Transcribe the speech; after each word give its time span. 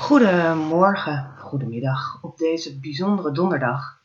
Goedemorgen, 0.00 1.30
goedemiddag 1.38 2.18
op 2.22 2.38
deze 2.38 2.78
bijzondere 2.78 3.32
donderdag. 3.32 4.00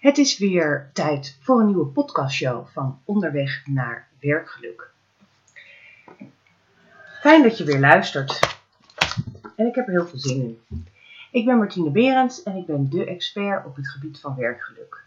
Het 0.00 0.18
is 0.18 0.38
weer 0.38 0.90
tijd 0.92 1.38
voor 1.40 1.60
een 1.60 1.66
nieuwe 1.66 1.86
podcastshow 1.86 2.66
van 2.66 3.00
Onderweg 3.04 3.66
naar 3.66 4.08
Werkgeluk. 4.20 4.90
Fijn 7.20 7.42
dat 7.42 7.58
je 7.58 7.64
weer 7.64 7.78
luistert. 7.78 8.58
En 9.56 9.66
ik 9.66 9.74
heb 9.74 9.86
er 9.86 9.92
heel 9.92 10.06
veel 10.06 10.18
zin 10.18 10.42
in. 10.68 10.86
Ik 11.30 11.44
ben 11.44 11.58
Martine 11.58 11.90
Berends 11.90 12.42
en 12.42 12.56
ik 12.56 12.66
ben 12.66 12.90
de 12.90 13.04
expert 13.04 13.66
op 13.66 13.76
het 13.76 13.88
gebied 13.88 14.20
van 14.20 14.36
werkgeluk. 14.36 15.04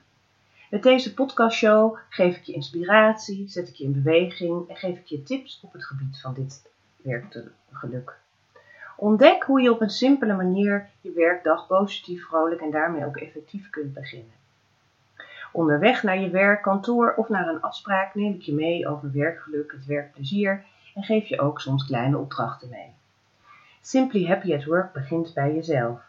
Met 0.70 0.84
deze 0.84 1.14
podcastshow 1.14 1.98
geef 2.10 2.36
ik 2.36 2.44
je 2.44 2.54
inspiratie, 2.54 3.50
zet 3.50 3.68
ik 3.68 3.76
je 3.76 3.84
in 3.84 4.04
beweging 4.04 4.70
en 4.70 4.76
geef 4.76 4.98
ik 4.98 5.06
je 5.06 5.24
tips 5.24 5.60
op 5.62 5.74
het 5.74 5.86
gebied 5.86 6.22
van 6.22 6.34
dit 6.34 6.62
werkgeluk. 7.02 8.24
Ontdek 8.98 9.44
hoe 9.44 9.62
je 9.62 9.72
op 9.72 9.82
een 9.82 9.90
simpele 9.90 10.36
manier 10.36 10.90
je 11.02 11.12
werkdag 11.12 11.68
positief, 11.68 12.26
vrolijk 12.26 12.62
en 12.62 12.72
daarmee 12.72 13.06
ook 13.06 13.18
effectief 13.18 13.70
kunt 13.70 13.94
beginnen. 13.94 14.34
Onderweg 15.52 16.04
naar 16.04 16.20
je 16.20 16.30
werk, 16.30 16.62
kantoor 16.62 17.14
of 17.16 17.30
naar 17.30 17.48
een 17.48 17.62
afspraak 17.62 18.16
neem 18.16 18.34
ik 18.34 18.42
je 18.42 18.54
mee 18.54 18.88
over 18.88 19.12
werkgeluk, 19.12 19.72
het 19.72 19.86
werkplezier 19.86 20.64
en 20.96 21.04
geef 21.04 21.28
je 21.28 21.40
ook 21.40 21.62
soms 21.62 21.86
kleine 21.86 22.18
opdrachten 22.18 22.70
mee. 22.70 22.94
Simply 23.82 24.26
Happy 24.26 24.54
at 24.54 24.66
Work 24.66 24.94
begint 24.94 25.34
bij 25.34 25.54
jezelf. 25.54 26.02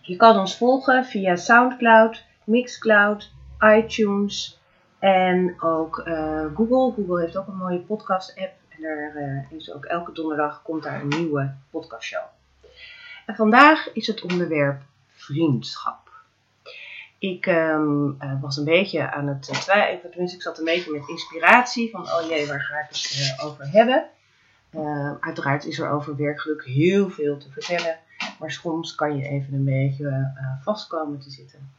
Je 0.00 0.16
kan 0.16 0.38
ons 0.38 0.56
volgen 0.56 1.04
via 1.04 1.36
SoundCloud, 1.36 2.24
Mixcloud, 2.44 3.32
iTunes 3.60 4.60
en 4.98 5.62
ook 5.62 6.02
uh, 6.06 6.44
Google. 6.54 6.92
Google 6.92 7.20
heeft 7.20 7.36
ook 7.36 7.46
een 7.46 7.56
mooie 7.56 7.78
podcast-app 7.78 8.52
en 8.76 8.82
daar 8.82 9.16
uh, 9.16 9.58
is 9.58 9.72
ook 9.72 9.84
elke 9.84 10.12
donderdag 10.12 10.62
komt 10.62 10.82
daar 10.82 11.00
een 11.00 11.08
nieuwe 11.08 11.54
podcastshow. 11.70 12.24
En 13.26 13.34
vandaag 13.34 13.92
is 13.92 14.06
het 14.06 14.22
onderwerp 14.22 14.82
vriendschap. 15.10 16.10
Ik 17.18 17.46
um, 17.46 18.16
uh, 18.22 18.42
was 18.42 18.56
een 18.56 18.64
beetje 18.64 19.10
aan 19.10 19.26
het 19.26 19.42
twijfelen, 19.42 20.10
tenminste 20.10 20.36
ik 20.36 20.42
zat 20.42 20.58
een 20.58 20.64
beetje 20.64 20.92
met 20.92 21.08
inspiratie 21.08 21.90
van 21.90 22.02
oh 22.02 22.28
jee, 22.28 22.46
waar 22.46 22.60
ga 22.60 22.78
ik 22.78 22.86
het 22.88 23.42
over 23.44 23.70
hebben? 23.70 24.08
uiteraard 25.20 25.64
is 25.64 25.78
er 25.78 25.90
over 25.90 26.16
werkgeluk 26.16 26.64
heel 26.64 27.10
veel 27.10 27.38
te 27.38 27.50
vertellen. 27.50 27.98
Maar 28.38 28.50
soms 28.50 28.94
kan 28.94 29.16
je 29.16 29.28
even 29.28 29.54
een 29.54 29.64
beetje 29.64 30.04
uh, 30.04 30.62
vastkomen 30.62 31.18
te 31.20 31.30
zitten. 31.30 31.70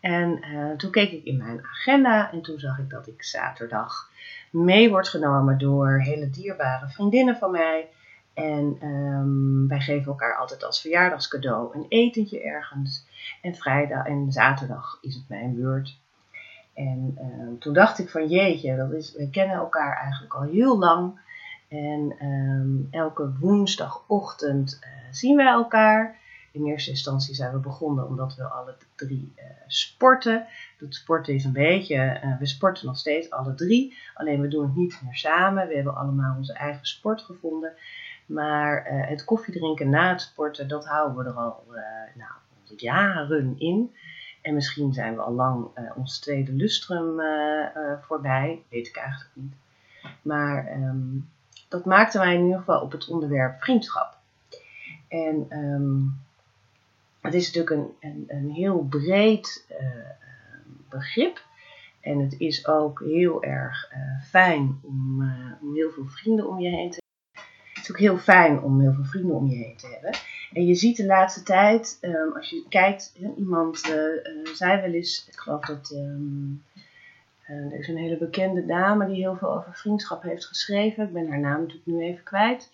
En 0.00 0.40
toen 0.76 0.90
keek 0.90 1.12
ik 1.12 1.24
in 1.24 1.36
mijn 1.36 1.64
agenda 1.64 2.32
en 2.32 2.42
toen 2.42 2.58
zag 2.58 2.78
ik 2.78 2.90
dat 2.90 3.06
ik 3.06 3.24
zaterdag 3.24 4.10
mee 4.54 4.90
wordt 4.90 5.08
genomen 5.08 5.58
door 5.58 6.00
hele 6.00 6.30
dierbare 6.30 6.88
vriendinnen 6.88 7.36
van 7.36 7.50
mij. 7.50 7.88
En 8.34 8.78
um, 8.82 9.68
wij 9.68 9.80
geven 9.80 10.06
elkaar 10.06 10.36
altijd 10.36 10.64
als 10.64 10.80
verjaardagscadeau 10.80 11.74
een 11.74 11.86
etentje 11.88 12.42
ergens. 12.42 13.06
En 13.42 13.54
vrijdag 13.54 14.06
en 14.06 14.32
zaterdag 14.32 14.98
is 15.00 15.14
het 15.14 15.28
mijn 15.28 15.54
beurt. 15.54 15.98
En 16.74 17.18
uh, 17.18 17.60
toen 17.60 17.72
dacht 17.72 17.98
ik 17.98 18.08
van 18.08 18.28
jeetje, 18.28 18.76
dat 18.76 18.92
is, 18.92 19.14
we 19.16 19.30
kennen 19.30 19.56
elkaar 19.56 19.96
eigenlijk 19.96 20.34
al 20.34 20.42
heel 20.42 20.78
lang. 20.78 21.20
En 21.68 22.16
um, 22.22 22.88
elke 22.90 23.32
woensdagochtend 23.40 24.78
uh, 24.80 24.88
zien 25.10 25.36
wij 25.36 25.46
elkaar. 25.46 26.18
In 26.54 26.66
eerste 26.66 26.90
instantie 26.90 27.34
zijn 27.34 27.52
we 27.52 27.58
begonnen 27.58 28.06
omdat 28.06 28.34
we 28.34 28.44
alle 28.44 28.74
drie 28.94 29.32
uh, 29.36 29.44
sporten. 29.66 30.46
Dat 30.78 30.94
sporten 30.94 31.34
is 31.34 31.44
een 31.44 31.52
beetje, 31.52 32.20
uh, 32.24 32.38
we 32.38 32.46
sporten 32.46 32.86
nog 32.86 32.98
steeds 32.98 33.30
alle 33.30 33.54
drie. 33.54 33.96
Alleen 34.14 34.40
we 34.40 34.48
doen 34.48 34.62
het 34.62 34.76
niet 34.76 35.00
meer 35.04 35.16
samen. 35.16 35.68
We 35.68 35.74
hebben 35.74 35.96
allemaal 35.96 36.36
onze 36.36 36.52
eigen 36.52 36.86
sport 36.86 37.20
gevonden. 37.20 37.72
Maar 38.26 38.84
het 39.08 39.24
koffiedrinken 39.24 39.90
na 39.90 40.08
het 40.08 40.20
sporten, 40.20 40.68
dat 40.68 40.86
houden 40.86 41.24
we 41.24 41.30
er 41.30 41.36
al 41.36 41.64
nou, 42.14 42.30
jaren 42.76 43.54
in. 43.58 43.94
En 44.42 44.54
misschien 44.54 44.92
zijn 44.92 45.14
we 45.14 45.20
al 45.20 45.32
lang 45.32 45.68
ons 45.96 46.18
tweede 46.18 46.52
lustrum 46.52 47.20
voorbij. 48.00 48.62
Weet 48.68 48.86
ik 48.86 48.96
eigenlijk 48.96 49.30
niet. 49.34 49.54
Maar 50.22 50.72
um, 50.72 51.28
dat 51.68 51.84
maakte 51.84 52.18
mij 52.18 52.34
in 52.34 52.42
ieder 52.42 52.58
geval 52.58 52.80
op 52.80 52.92
het 52.92 53.08
onderwerp 53.08 53.62
vriendschap. 53.62 54.16
En 55.08 55.46
um, 55.50 56.22
het 57.24 57.34
is 57.34 57.52
natuurlijk 57.52 57.70
een, 57.70 58.10
een, 58.10 58.24
een 58.26 58.50
heel 58.50 58.86
breed 58.90 59.66
uh, 59.70 59.86
begrip. 60.88 61.42
En 62.00 62.18
het 62.18 62.34
is 62.38 62.66
ook 62.66 63.02
heel 63.04 63.42
erg 63.42 63.92
uh, 63.92 64.22
fijn 64.22 64.80
om, 64.82 65.22
uh, 65.22 65.52
om 65.60 65.74
heel 65.74 65.90
veel 65.90 66.06
vrienden 66.06 66.48
om 66.48 66.60
je 66.60 66.68
heen 66.68 66.90
te 66.90 67.02
hebben. 67.02 67.52
Het 67.74 67.82
is 67.82 67.90
ook 67.90 67.98
heel 67.98 68.18
fijn 68.18 68.62
om 68.62 68.80
heel 68.80 68.92
veel 68.92 69.04
vrienden 69.04 69.36
om 69.36 69.48
je 69.48 69.56
heen 69.56 69.76
te 69.76 69.86
hebben. 69.92 70.18
En 70.52 70.66
je 70.66 70.74
ziet 70.74 70.96
de 70.96 71.06
laatste 71.06 71.42
tijd, 71.42 71.98
um, 72.00 72.32
als 72.32 72.50
je 72.50 72.64
kijkt, 72.68 73.18
iemand 73.36 73.78
zei 74.54 74.80
wel 74.80 74.92
eens, 74.92 75.26
ik 75.28 75.36
geloof 75.36 75.64
dat 75.64 75.90
uh, 75.90 77.72
er 77.72 77.78
is 77.78 77.88
een 77.88 77.96
hele 77.96 78.18
bekende 78.18 78.66
dame 78.66 79.06
die 79.06 79.16
heel 79.16 79.36
veel 79.36 79.56
over 79.56 79.74
vriendschap 79.74 80.22
heeft 80.22 80.46
geschreven. 80.46 81.04
Ik 81.04 81.12
ben 81.12 81.28
haar 81.28 81.40
naam 81.40 81.60
natuurlijk 81.60 81.86
nu 81.86 82.02
even 82.02 82.24
kwijt. 82.24 82.70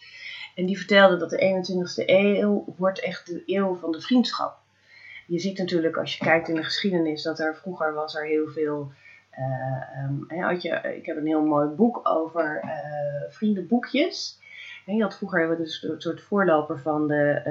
En 0.61 0.67
die 0.67 0.79
vertelde 0.79 1.17
dat 1.17 1.31
de 1.31 1.39
21ste 1.39 2.05
eeuw 2.07 2.65
wordt 2.77 3.01
echt 3.01 3.27
de 3.27 3.43
eeuw 3.47 3.75
van 3.75 3.93
de 3.93 4.01
vriendschap. 4.01 4.59
Je 5.27 5.39
ziet 5.39 5.59
natuurlijk 5.59 5.97
als 5.97 6.17
je 6.17 6.25
kijkt 6.25 6.49
in 6.49 6.55
de 6.55 6.65
geschiedenis 6.65 7.23
dat 7.23 7.39
er 7.39 7.57
vroeger 7.57 7.95
was 7.95 8.15
er 8.15 8.27
heel 8.27 8.49
veel. 8.49 8.93
Uh, 9.39 10.05
um, 10.05 10.43
had 10.43 10.63
je, 10.63 10.95
ik 10.97 11.07
heb 11.07 11.17
een 11.17 11.27
heel 11.27 11.45
mooi 11.45 11.69
boek 11.69 12.09
over 12.09 12.61
uh, 12.65 13.33
vriendenboekjes. 13.33 14.39
je 14.87 15.03
had 15.03 15.17
vroeger 15.17 15.57
dus 15.57 15.83
een 15.83 16.01
soort 16.01 16.21
voorloper 16.21 16.81
van 16.81 17.09
de 17.09 17.43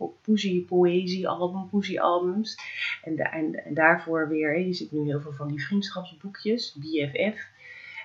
uh, 0.00 0.08
poesie, 0.22 0.64
poëzie-album, 0.64 1.68
poesie-albums. 1.68 2.58
En, 3.02 3.16
en, 3.16 3.64
en, 3.64 3.74
daarvoor 3.74 4.28
weer, 4.28 4.58
je 4.58 4.72
ziet 4.72 4.92
nu 4.92 5.04
heel 5.04 5.20
veel 5.20 5.32
van 5.32 5.48
die 5.48 5.66
vriendschapsboekjes, 5.66 6.76
BFF. 6.78 7.48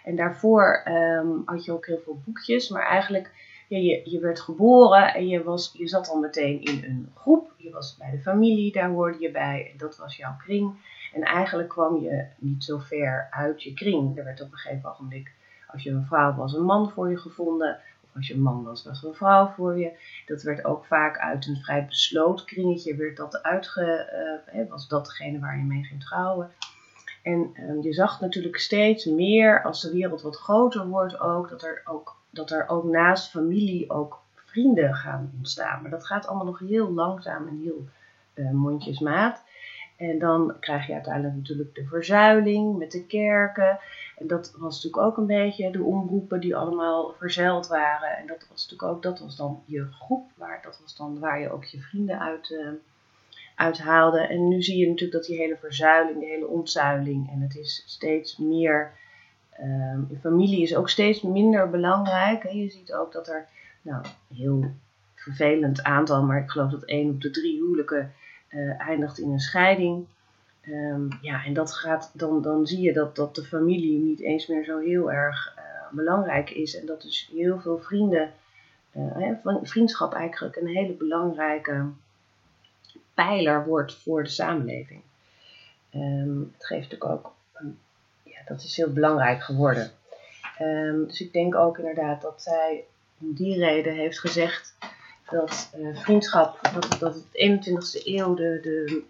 En 0.04 0.16
daarvoor 0.16 0.84
um, 0.88 1.42
had 1.46 1.66
je 1.66 1.72
ook 1.72 1.86
heel 1.86 2.02
veel 2.04 2.22
boekjes, 2.26 2.70
maar 2.70 2.88
eigenlijk 2.88 3.32
je, 3.80 4.02
je 4.04 4.20
werd 4.20 4.40
geboren 4.40 5.14
en 5.14 5.28
je, 5.28 5.44
was, 5.44 5.72
je 5.78 5.88
zat 5.88 6.10
al 6.10 6.20
meteen 6.20 6.62
in 6.62 6.84
een 6.84 7.12
groep. 7.16 7.54
Je 7.58 7.70
was 7.70 7.98
bij 7.98 8.12
de 8.12 8.20
familie, 8.20 8.72
daar 8.72 8.90
hoorde 8.90 9.20
je 9.20 9.32
bij 9.32 9.74
dat 9.78 9.98
was 9.98 10.18
jouw 10.18 10.36
kring. 10.38 10.74
En 11.14 11.22
eigenlijk 11.22 11.70
kwam 11.70 12.02
je 12.02 12.26
niet 12.38 12.64
zo 12.64 12.78
ver 12.78 13.28
uit 13.32 13.64
je 13.64 13.74
kring. 13.74 14.18
Er 14.18 14.24
werd 14.24 14.42
op 14.42 14.52
een 14.52 14.58
gegeven 14.58 14.90
ogenblik, 14.90 15.32
als 15.68 15.84
je 15.84 15.90
een 15.90 16.06
vrouw 16.06 16.36
was, 16.36 16.54
een 16.54 16.64
man 16.64 16.90
voor 16.90 17.10
je 17.10 17.18
gevonden. 17.18 17.80
Of 18.04 18.16
als 18.16 18.28
je 18.28 18.34
een 18.34 18.42
man 18.42 18.64
was, 18.64 18.84
was 18.84 19.04
een 19.04 19.14
vrouw 19.14 19.48
voor 19.48 19.80
je. 19.80 19.92
Dat 20.26 20.44
werd 20.44 20.66
ook 20.66 20.86
vaak 20.86 21.18
uit 21.18 21.48
een 21.48 21.62
vrij 21.62 21.86
besloten 21.86 22.46
kringetje, 22.46 22.96
werd 22.96 23.18
dat 23.18 23.44
uitge, 23.44 24.12
uh, 24.54 24.70
was 24.70 24.88
dat 24.88 25.06
degene 25.06 25.40
waar 25.40 25.58
je 25.58 25.64
mee 25.64 25.84
ging 25.84 26.04
trouwen. 26.04 26.52
En 27.24 27.52
um, 27.70 27.82
je 27.82 27.94
zag 27.94 28.22
natuurlijk 28.22 28.58
steeds 28.58 29.06
meer, 29.06 29.64
als 29.64 29.82
de 29.82 29.92
wereld 29.92 30.22
wat 30.22 30.38
groter 30.38 30.88
wordt 30.88 31.20
ook, 31.20 31.50
dat 31.50 31.64
er 31.64 31.82
ook 31.86 32.21
dat 32.32 32.52
er 32.52 32.68
ook 32.68 32.84
naast 32.84 33.30
familie 33.30 33.90
ook 33.90 34.20
vrienden 34.36 34.96
gaan 34.96 35.32
ontstaan. 35.38 35.82
Maar 35.82 35.92
dat 35.92 36.06
gaat 36.06 36.28
allemaal 36.28 36.46
nog 36.46 36.60
heel 36.60 36.92
langzaam 36.92 37.48
en 37.48 37.60
heel 37.62 37.86
uh, 38.34 38.52
mondjesmaat. 38.52 39.44
En 39.98 40.20
dan 40.20 40.56
krijg 40.60 40.88
je 40.88 40.94
uiteindelijk 40.94 41.36
natuurlijk 41.36 41.76
de 41.76 41.86
verzuiling 41.86 42.78
met 42.78 42.92
de 42.92 43.06
kerken. 43.06 43.80
En 44.18 44.28
dat 44.28 44.56
was 44.58 44.76
natuurlijk 44.76 45.04
ook 45.04 45.18
een 45.18 45.26
beetje 45.26 45.72
de 45.72 45.84
omroepen 45.84 46.40
die 46.40 46.56
allemaal 46.56 47.14
verzeild 47.18 47.68
waren. 47.68 48.18
En 48.18 48.28
dat 48.28 48.48
was 48.50 48.64
natuurlijk 48.64 48.92
ook, 48.92 49.04
dat 49.04 49.20
was 49.20 49.36
dan 49.36 49.64
je 49.66 49.88
groep, 49.92 50.32
waar, 50.36 50.60
dat 50.64 50.80
was 50.82 50.96
dan 50.96 51.20
waar 51.20 51.40
je 51.40 51.52
ook 51.52 51.66
je 51.66 51.80
vrienden 51.80 52.20
uit, 52.20 52.50
uh, 52.50 52.70
uit 53.56 53.80
haalde. 53.80 54.20
En 54.20 54.48
nu 54.48 54.62
zie 54.62 54.78
je 54.78 54.88
natuurlijk 54.88 55.12
dat 55.12 55.26
die 55.26 55.38
hele 55.38 55.58
verzuiling, 55.58 56.20
de 56.20 56.26
hele 56.26 56.48
ontzuiling, 56.48 57.32
en 57.32 57.42
het 57.42 57.56
is 57.56 57.84
steeds 57.86 58.38
meer 58.38 58.92
Um, 59.64 60.18
familie 60.22 60.62
is 60.62 60.76
ook 60.76 60.90
steeds 60.90 61.22
minder 61.22 61.70
belangrijk. 61.70 62.52
Je 62.52 62.70
ziet 62.70 62.94
ook 62.94 63.12
dat 63.12 63.28
er, 63.28 63.48
nou, 63.82 64.06
heel 64.36 64.72
vervelend 65.16 65.84
aantal, 65.84 66.24
maar 66.24 66.42
ik 66.42 66.50
geloof 66.50 66.72
dat 66.72 66.84
één 66.84 67.10
op 67.10 67.22
de 67.22 67.30
drie 67.30 67.56
huwelijken 67.56 68.14
uh, 68.50 68.80
eindigt 68.80 69.20
in 69.20 69.32
een 69.32 69.40
scheiding. 69.40 70.06
Um, 70.68 71.08
ja, 71.22 71.44
en 71.44 71.54
dat 71.54 71.74
gaat, 71.74 72.12
dan, 72.14 72.42
dan 72.42 72.68
zie 72.68 72.82
je 72.82 72.94
dat, 72.94 73.16
dat 73.16 73.36
de 73.36 73.44
familie 73.44 74.00
niet 74.00 74.20
eens 74.20 74.48
meer 74.48 74.64
zo 74.64 74.80
heel 74.80 75.12
erg 75.12 75.54
uh, 75.58 75.64
belangrijk 75.92 76.50
is. 76.50 76.80
En 76.80 76.86
dat 76.86 77.02
dus 77.02 77.30
heel 77.34 77.60
veel 77.60 77.80
vrienden, 77.80 78.32
uh, 78.96 79.36
vriendschap 79.62 80.14
eigenlijk 80.14 80.56
een 80.56 80.68
hele 80.68 80.94
belangrijke 80.94 81.86
pijler 83.14 83.66
wordt 83.66 83.94
voor 83.94 84.24
de 84.24 84.30
samenleving. 84.30 85.02
Um, 85.96 86.52
het 86.58 86.66
geeft 86.66 86.92
natuurlijk 86.92 87.12
ook 87.12 87.34
dat 88.52 88.64
is 88.64 88.78
heel 88.78 88.94
belangrijk 88.94 89.44
geworden. 89.44 89.92
Um, 90.62 91.08
dus 91.08 91.22
ik 91.22 91.34
denk 91.34 91.56
ook 91.56 91.78
inderdaad 91.78 92.22
dat 92.22 92.42
zij 92.42 92.84
om 93.20 93.34
die 93.34 93.58
reden 93.58 93.94
heeft 93.94 94.20
gezegd 94.20 94.76
dat 95.30 95.74
uh, 95.78 95.98
vriendschap, 95.98 96.60
dat, 96.74 97.00
dat 97.00 97.14
het 97.14 97.26
21ste 97.26 98.06
eeuw 98.06 98.34
de, 98.34 98.60
de, 98.62 99.04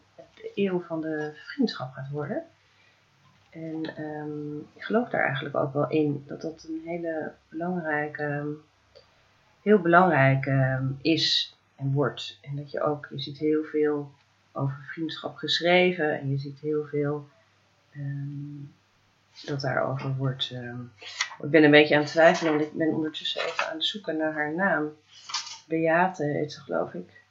eeuw 0.55 0.81
van 0.87 1.01
de 1.01 1.31
vriendschap 1.35 1.93
gaat 1.93 2.09
worden. 2.09 2.43
En 3.49 4.03
um, 4.03 4.67
ik 4.75 4.83
geloof 4.83 5.09
daar 5.09 5.25
eigenlijk 5.25 5.55
ook 5.55 5.73
wel 5.73 5.89
in 5.89 6.23
dat 6.27 6.41
dat 6.41 6.67
een 6.69 6.81
hele 6.85 7.31
belangrijke, 7.49 8.45
heel 9.61 9.79
belangrijk 9.79 10.45
um, 10.45 10.97
is. 11.01 11.55
en 11.75 11.91
wordt. 11.91 12.37
En 12.41 12.55
dat 12.55 12.71
je 12.71 12.81
ook, 12.81 13.07
je 13.09 13.19
ziet 13.19 13.37
heel 13.37 13.63
veel 13.63 14.11
over 14.51 14.85
vriendschap 14.91 15.35
geschreven 15.35 16.19
en 16.19 16.29
je 16.29 16.37
ziet 16.37 16.59
heel 16.59 16.85
veel 16.85 17.27
ehm, 17.91 18.63
dat 19.45 19.61
daarover 19.61 20.15
wordt. 20.15 20.49
Ehm, 20.51 20.81
ik 21.41 21.49
ben 21.49 21.63
een 21.63 21.71
beetje 21.71 21.95
aan 21.95 22.01
het 22.01 22.11
twijfelen, 22.11 22.53
want 22.53 22.65
ik 22.65 22.73
ben 22.73 22.87
ondertussen 22.87 23.41
even 23.41 23.67
aan 23.67 23.75
het 23.75 23.85
zoeken 23.85 24.17
naar 24.17 24.33
haar 24.33 24.53
naam. 24.53 24.89
Beate 25.67 26.23
heet 26.23 26.53
ze, 26.53 26.59
geloof 26.59 26.93
ik. 26.93 27.21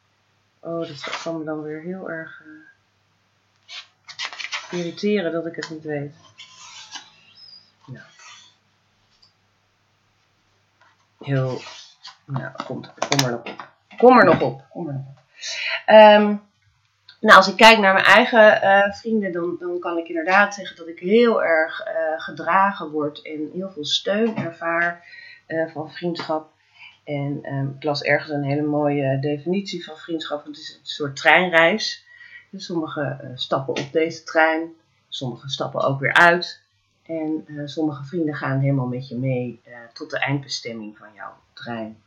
Oh, 0.60 0.88
dat 1.24 1.38
me 1.38 1.44
dan 1.44 1.62
weer 1.62 1.82
heel 1.82 2.10
erg 2.10 2.42
uh, 2.46 2.52
irriteren 4.78 5.32
dat 5.32 5.46
ik 5.46 5.56
het 5.56 5.70
niet 5.70 5.84
weet. 5.84 6.14
Nou. 7.86 8.04
Heel. 11.18 11.60
Nou, 12.24 12.52
kom 12.64 12.84
er 13.24 13.30
nog 13.30 13.40
op. 13.40 13.68
Kom 13.98 14.18
er 14.18 14.24
nog 14.24 14.40
op. 14.40 14.64
Kom 14.70 14.88
er 14.88 14.94
nog 14.94 15.02
op. 15.02 15.18
Um, 15.86 16.49
nou, 17.20 17.36
als 17.36 17.48
ik 17.48 17.56
kijk 17.56 17.78
naar 17.78 17.92
mijn 17.92 18.04
eigen 18.04 18.62
uh, 18.62 18.92
vrienden, 18.92 19.32
dan, 19.32 19.56
dan 19.58 19.78
kan 19.78 19.98
ik 19.98 20.08
inderdaad 20.08 20.54
zeggen 20.54 20.76
dat 20.76 20.88
ik 20.88 20.98
heel 20.98 21.44
erg 21.44 21.86
uh, 21.86 22.20
gedragen 22.20 22.90
word 22.90 23.22
en 23.22 23.50
heel 23.52 23.70
veel 23.70 23.84
steun 23.84 24.36
ervaar 24.36 25.04
uh, 25.48 25.72
van 25.72 25.92
vriendschap. 25.92 26.52
En 27.04 27.40
um, 27.52 27.74
ik 27.76 27.84
las 27.84 28.02
ergens 28.02 28.30
een 28.30 28.44
hele 28.44 28.62
mooie 28.62 29.18
definitie 29.20 29.84
van 29.84 29.96
vriendschap. 29.96 30.44
Het 30.44 30.56
is 30.56 30.78
een 30.80 30.86
soort 30.86 31.16
treinreis. 31.16 32.04
Dus 32.50 32.64
sommigen 32.64 33.32
stappen 33.34 33.76
op 33.76 33.92
deze 33.92 34.22
trein, 34.22 34.68
sommigen 35.08 35.48
stappen 35.48 35.80
ook 35.80 36.00
weer 36.00 36.14
uit. 36.14 36.62
En 37.06 37.44
sommige 37.64 38.04
vrienden 38.04 38.34
gaan 38.34 38.60
helemaal 38.60 38.86
met 38.86 39.08
je 39.08 39.16
mee 39.16 39.60
tot 39.92 40.10
de 40.10 40.18
eindbestemming 40.18 40.96
van 40.98 41.08
jouw 41.14 41.32
trein. 41.52 42.02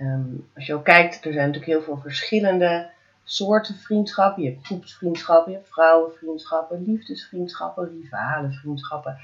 Um, 0.00 0.48
als 0.54 0.66
je 0.66 0.74
ook 0.74 0.84
kijkt, 0.84 1.24
er 1.24 1.32
zijn 1.32 1.46
natuurlijk 1.46 1.72
heel 1.72 1.82
veel 1.82 1.98
verschillende 2.02 2.90
soorten 3.24 3.74
vriendschappen. 3.74 4.42
Je 4.42 4.50
hebt 4.50 4.66
groepsvriendschappen, 4.66 5.52
je 5.52 5.58
hebt 5.58 5.70
vrouwenvriendschappen, 5.70 6.84
liefdesvriendschappen, 6.84 8.00
rivale 8.00 8.52
vriendschappen, 8.52 9.18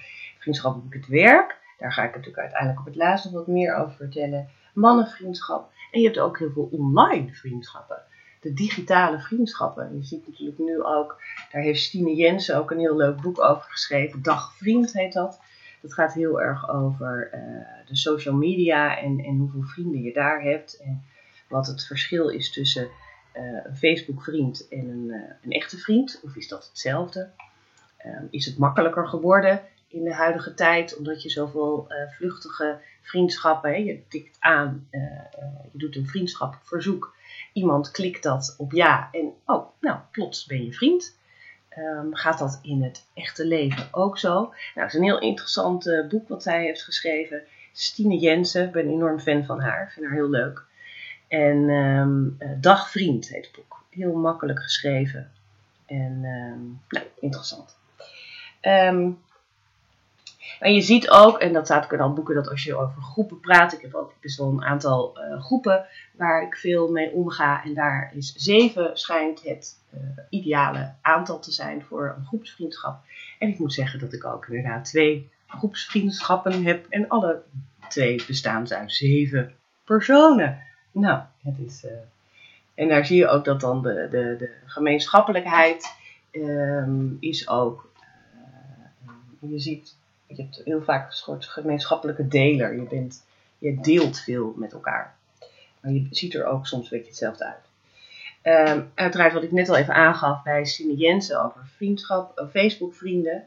op 0.64 0.92
het 0.92 1.06
werk. 1.06 1.56
Daar 1.78 1.92
ga 1.92 2.02
ik 2.02 2.14
natuurlijk 2.14 2.38
uiteindelijk 2.38 2.80
op 2.80 2.86
het 2.86 2.96
laatst 2.96 3.24
nog 3.24 3.34
wat 3.34 3.46
meer 3.46 3.74
over 3.74 3.96
vertellen. 3.96 4.48
Mannenvriendschap. 4.74 5.70
En 5.90 6.00
je 6.00 6.06
hebt 6.06 6.18
ook 6.18 6.38
heel 6.38 6.50
veel 6.50 6.68
online 6.72 7.34
vriendschappen. 7.34 8.02
De 8.40 8.52
digitale 8.52 9.20
vriendschappen. 9.20 9.96
Je 9.96 10.04
ziet 10.04 10.28
natuurlijk 10.28 10.58
nu 10.58 10.82
ook, 10.82 11.20
daar 11.52 11.62
heeft 11.62 11.80
Stine 11.80 12.14
Jensen 12.14 12.56
ook 12.56 12.70
een 12.70 12.78
heel 12.78 12.96
leuk 12.96 13.20
boek 13.20 13.40
over 13.40 13.70
geschreven. 13.70 14.22
Dagvriend 14.22 14.92
heet 14.92 15.12
dat. 15.12 15.40
Dat 15.80 15.94
gaat 15.94 16.14
heel 16.14 16.40
erg 16.40 16.70
over 16.70 17.30
uh, 17.34 17.86
de 17.86 17.96
social 17.96 18.34
media 18.34 18.98
en, 18.98 19.18
en 19.18 19.38
hoeveel 19.38 19.62
vrienden 19.62 20.02
je 20.02 20.12
daar 20.12 20.42
hebt. 20.42 20.76
En 20.76 21.04
wat 21.48 21.66
het 21.66 21.86
verschil 21.86 22.28
is 22.28 22.52
tussen 22.52 22.88
een 23.38 23.76
Facebook-vriend 23.76 24.68
en 24.68 24.88
een, 24.88 25.04
uh, 25.08 25.22
een, 25.42 25.50
echte 25.50 25.78
vriend? 25.78 26.20
Of 26.24 26.36
is 26.36 26.48
dat 26.48 26.66
hetzelfde? 26.68 27.30
Uh, 28.06 28.20
is 28.30 28.46
het 28.46 28.58
makkelijker 28.58 29.08
geworden 29.08 29.62
in 29.88 30.04
de 30.04 30.14
huidige 30.14 30.54
tijd, 30.54 30.96
omdat 30.96 31.22
je 31.22 31.30
zoveel 31.30 31.86
uh, 31.88 32.10
vluchtige 32.10 32.78
vriendschappen, 33.02 33.70
hè, 33.70 33.76
je 33.76 34.02
tikt 34.08 34.36
aan, 34.40 34.88
je 35.72 35.78
doet 35.78 35.96
een 35.96 36.06
vriendschapverzoek, 36.06 37.14
iemand 37.52 37.90
klikt 37.90 38.22
dat 38.22 38.54
op 38.58 38.72
ja 38.72 39.08
en 39.12 39.32
oh, 39.46 39.68
nou, 39.80 39.98
plots 40.10 40.46
ben 40.46 40.64
je 40.64 40.72
vriend. 40.72 41.16
Um, 41.78 42.14
gaat 42.14 42.38
dat 42.38 42.58
in 42.62 42.82
het 42.82 43.06
echte 43.14 43.46
leven 43.46 43.88
ook 43.90 44.18
zo? 44.18 44.34
Nou, 44.34 44.52
het 44.74 44.88
is 44.88 44.94
een 44.94 45.02
heel 45.02 45.20
interessant 45.20 46.06
boek 46.08 46.28
wat 46.28 46.42
zij 46.42 46.62
heeft 46.62 46.82
geschreven. 46.82 47.42
Stine 47.72 48.18
Jensen, 48.18 48.64
ik 48.64 48.72
ben 48.72 48.86
een 48.86 48.92
enorm 48.92 49.20
fan 49.20 49.44
van 49.44 49.60
haar, 49.60 49.82
ik 49.82 49.90
vind 49.90 50.06
haar 50.06 50.14
heel 50.14 50.30
leuk. 50.30 50.66
En 51.28 51.56
um, 51.56 52.38
Dagvriend 52.60 53.28
heet 53.28 53.46
het 53.46 53.54
boek. 53.54 53.84
Heel 53.90 54.14
makkelijk 54.14 54.62
geschreven. 54.62 55.30
En 55.86 56.24
um, 56.24 56.80
nou, 56.88 57.06
interessant. 57.20 57.76
Um, 58.62 59.18
je 60.60 60.80
ziet 60.80 61.10
ook, 61.10 61.38
en 61.38 61.52
dat 61.52 61.64
staat 61.64 61.84
ook 61.84 61.92
in 61.92 62.00
al 62.00 62.12
boeken, 62.12 62.34
dat 62.34 62.48
als 62.48 62.64
je 62.64 62.76
over 62.76 63.02
groepen 63.02 63.40
praat, 63.40 63.72
ik 63.72 63.80
heb 63.80 63.94
ook 63.94 64.14
best 64.20 64.38
wel 64.38 64.48
een 64.48 64.64
aantal 64.64 65.18
uh, 65.18 65.42
groepen 65.42 65.86
waar 66.16 66.42
ik 66.42 66.56
veel 66.56 66.90
mee 66.90 67.12
omga. 67.12 67.64
En 67.64 67.74
daar 67.74 68.12
is 68.14 68.32
zeven 68.32 68.96
schijnt 68.96 69.42
het 69.42 69.78
uh, 69.94 70.00
ideale 70.28 70.94
aantal 71.02 71.38
te 71.38 71.52
zijn 71.52 71.82
voor 71.82 72.14
een 72.16 72.26
groepsvriendschap. 72.26 73.00
En 73.38 73.48
ik 73.48 73.58
moet 73.58 73.72
zeggen 73.72 73.98
dat 73.98 74.12
ik 74.12 74.24
ook 74.24 74.46
inderdaad 74.46 74.84
twee 74.84 75.30
groepsvriendschappen 75.46 76.64
heb. 76.64 76.86
En 76.88 77.08
alle 77.08 77.42
twee 77.88 78.22
bestaan 78.26 78.72
uit 78.72 78.92
zeven 78.92 79.54
personen. 79.84 80.66
Nou, 80.98 81.20
het 81.42 81.54
is. 81.66 81.84
Uh, 81.84 81.90
en 82.74 82.88
daar 82.88 83.06
zie 83.06 83.16
je 83.16 83.28
ook 83.28 83.44
dat 83.44 83.60
dan 83.60 83.82
de, 83.82 84.08
de, 84.10 84.36
de 84.38 84.50
gemeenschappelijkheid 84.64 85.94
um, 86.32 87.16
is 87.20 87.48
ook. 87.48 87.90
Uh, 89.42 89.50
je 89.50 89.58
ziet, 89.58 89.94
je 90.26 90.42
hebt 90.42 90.60
heel 90.64 90.82
vaak 90.82 91.06
een 91.06 91.16
soort 91.16 91.44
gemeenschappelijke 91.44 92.28
deler. 92.28 92.74
Je, 92.74 92.82
bent, 92.82 93.24
je 93.58 93.80
deelt 93.80 94.18
veel 94.18 94.54
met 94.56 94.72
elkaar. 94.72 95.14
Maar 95.80 95.92
je 95.92 96.06
ziet 96.10 96.34
er 96.34 96.46
ook 96.46 96.66
soms 96.66 96.84
een 96.84 96.96
beetje 96.96 97.10
hetzelfde 97.10 97.44
uit. 97.44 97.66
Um, 98.68 98.90
uiteraard 98.94 99.32
wat 99.32 99.42
ik 99.42 99.52
net 99.52 99.68
al 99.68 99.76
even 99.76 99.94
aangaf 99.94 100.42
bij 100.42 100.64
Sine 100.64 100.96
Jensen 100.96 101.44
over 101.44 101.66
vriendschap, 101.76 102.38
uh, 102.38 102.48
Facebook 102.50 102.94
vrienden. 102.94 103.44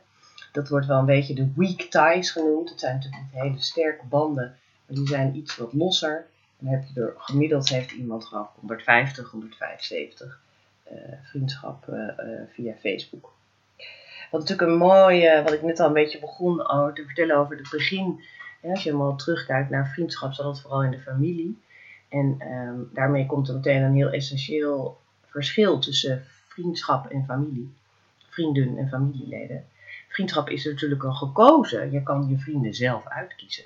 Dat 0.52 0.70
wordt 0.70 0.86
wel 0.86 1.00
een 1.00 1.06
beetje 1.06 1.34
de 1.34 1.52
weak 1.56 1.82
ties 1.82 2.32
genoemd. 2.32 2.70
Het 2.70 2.80
zijn 2.80 2.96
natuurlijk 2.96 3.24
hele 3.32 3.62
sterke 3.62 4.06
banden, 4.06 4.58
maar 4.86 4.98
die 4.98 5.08
zijn 5.08 5.36
iets 5.36 5.58
wat 5.58 5.74
losser. 5.74 6.26
Dan 6.62 6.74
heb 6.74 6.84
je 6.94 7.02
er 7.02 7.14
gemiddeld 7.18 7.70
heeft 7.70 7.92
iemand 7.92 8.26
gewoon 8.26 8.50
150, 8.60 9.32
175 9.32 10.42
uh, 10.92 10.98
vriendschappen 11.24 12.16
uh, 12.20 12.54
via 12.54 12.74
Facebook. 12.74 13.34
Wat 14.32 14.40
natuurlijk 14.42 14.70
een 14.70 14.78
mooie, 14.78 15.44
wat 15.44 15.54
ik 15.54 15.62
net 15.62 15.80
al 15.80 15.88
een 15.88 15.94
beetje 15.94 16.20
begon 16.20 16.58
te 16.94 17.04
vertellen 17.06 17.36
over 17.36 17.58
het 17.58 17.70
begin. 17.70 18.24
Als 18.64 18.84
je 18.84 18.90
helemaal 18.90 19.16
terugkijkt 19.16 19.70
naar 19.70 19.92
vriendschap, 19.94 20.34
zat 20.34 20.46
het 20.46 20.62
vooral 20.62 20.84
in 20.84 20.92
de 20.92 21.00
familie. 21.00 21.60
En 22.10 22.38
um, 22.42 22.90
daarmee 22.94 23.26
komt 23.26 23.48
er 23.48 23.56
meteen 23.56 23.82
een 23.82 23.96
heel 23.96 24.10
essentieel 24.10 25.00
verschil 25.26 25.80
tussen 25.80 26.24
vriendschap 26.48 27.06
en 27.06 27.26
familie. 27.26 27.74
Vrienden 28.30 28.78
en 28.78 28.90
familieleden. 28.90 29.66
Vriendschap 30.08 30.50
is 30.50 30.66
natuurlijk 30.66 31.04
al 31.04 31.14
gekozen. 31.14 31.92
Je 31.92 32.04
kan 32.04 32.28
je 32.30 32.38
vrienden 32.38 32.74
zelf 32.74 33.08
uitkiezen. 33.08 33.66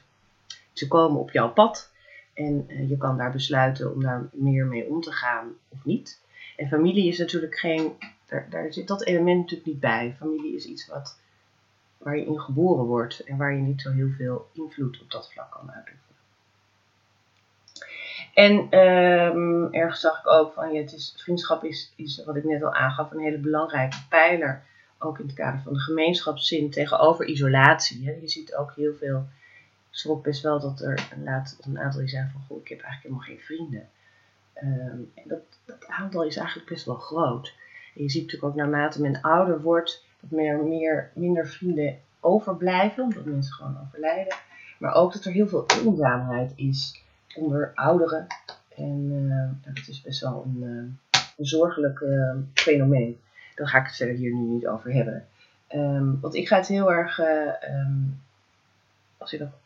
Ze 0.74 0.88
komen 0.88 1.20
op 1.20 1.32
jouw 1.32 1.50
pad 1.50 1.92
en 2.36 2.66
uh, 2.68 2.90
je 2.90 2.98
kan 2.98 3.18
daar 3.18 3.32
besluiten 3.32 3.94
om 3.94 4.02
daar 4.02 4.28
meer 4.32 4.66
mee 4.66 4.90
om 4.90 5.02
te 5.02 5.12
gaan 5.12 5.54
of 5.70 5.86
niet. 5.86 6.22
En 6.56 6.68
familie 6.68 7.08
is 7.08 7.18
natuurlijk 7.18 7.60
geen, 7.60 7.94
daar, 8.50 8.74
zit 8.74 8.88
dat 8.88 9.06
element 9.06 9.40
natuurlijk 9.40 9.68
niet 9.68 9.80
bij. 9.80 10.16
Familie 10.18 10.56
is 10.56 10.66
iets 10.66 10.88
wat, 10.88 11.20
waar 11.98 12.18
je 12.18 12.26
in 12.26 12.40
geboren 12.40 12.86
wordt 12.86 13.20
en 13.20 13.38
waar 13.38 13.54
je 13.54 13.62
niet 13.62 13.82
zo 13.82 13.92
heel 13.92 14.10
veel 14.18 14.50
invloed 14.54 15.02
op 15.02 15.12
dat 15.12 15.32
vlak 15.32 15.52
kan 15.52 15.72
uitoefenen. 15.72 16.04
En 18.34 18.80
um, 18.80 19.74
ergens 19.74 20.00
zag 20.00 20.20
ik 20.20 20.28
ook 20.28 20.54
van, 20.54 20.74
ja, 20.74 20.82
het 20.82 20.94
is, 20.94 21.14
vriendschap 21.18 21.64
is, 21.64 21.94
is, 21.96 22.24
wat 22.26 22.36
ik 22.36 22.44
net 22.44 22.64
al 22.64 22.74
aangaf, 22.74 23.12
een 23.12 23.20
hele 23.20 23.38
belangrijke 23.38 23.98
pijler. 24.10 24.64
Ook 25.00 25.20
in 25.20 25.26
het 25.26 25.36
kader 25.36 25.62
van 25.64 25.74
de 25.74 25.80
gemeenschapszin 25.80 26.70
tegenover 26.70 27.26
isolatie. 27.26 28.06
Hè. 28.06 28.12
Je 28.22 28.28
ziet 28.28 28.56
ook 28.56 28.74
heel 28.76 28.94
veel 28.94 29.26
schrok 29.96 30.24
best 30.24 30.42
wel 30.42 30.60
dat 30.60 30.82
er 30.82 31.08
laat, 31.24 31.58
een 31.62 31.80
aantal 31.80 32.00
die 32.00 32.10
zijn 32.10 32.30
van, 32.32 32.42
goh, 32.48 32.62
ik 32.62 32.68
heb 32.68 32.82
eigenlijk 32.82 33.04
helemaal 33.04 33.38
geen 33.38 33.58
vrienden. 33.58 33.90
Um, 34.64 35.12
en 35.14 35.24
dat, 35.26 35.42
dat, 35.66 35.88
aantal 35.88 36.24
is 36.24 36.38
eigenlijk 36.38 36.70
best 36.70 36.86
wel 36.86 36.96
groot. 36.96 37.54
En 37.96 38.04
je 38.04 38.10
ziet 38.10 38.22
natuurlijk 38.24 38.52
ook 38.52 38.60
naarmate 38.60 39.02
men 39.02 39.22
ouder 39.22 39.62
wordt, 39.62 40.06
dat 40.20 40.32
meer, 40.32 40.64
meer, 40.64 41.12
minder 41.14 41.48
vrienden 41.48 42.00
overblijven, 42.20 43.04
omdat 43.04 43.26
mensen 43.26 43.54
gewoon 43.54 43.80
overlijden. 43.82 44.36
Maar 44.80 44.94
ook 44.94 45.14
dat 45.14 45.26
er 45.26 45.32
heel 45.32 45.48
veel 45.48 45.66
eenzaamheid 45.84 46.54
is 46.56 47.04
onder 47.36 47.72
ouderen. 47.76 48.28
En 48.76 49.12
uh, 49.12 49.74
dat 49.76 49.88
is 49.88 50.02
best 50.02 50.22
wel 50.22 50.44
een, 50.46 50.64
uh, 50.64 51.22
een 51.38 51.46
zorgelijk 51.46 52.00
uh, 52.00 52.36
fenomeen. 52.54 53.20
Daar 53.56 53.68
ga 53.68 53.80
ik 53.80 53.86
het 53.86 53.96
verder 53.96 54.16
hier 54.16 54.34
nu 54.34 54.48
niet 54.48 54.68
over 54.68 54.94
hebben. 54.94 55.28
Um, 55.74 56.20
want 56.22 56.36
ik 56.36 56.48
ga 56.48 56.58
het 56.58 56.68
heel 56.68 56.92
erg, 56.92 57.20
um, 57.20 58.22
als 59.18 59.32
je 59.32 59.38
dat 59.38 59.64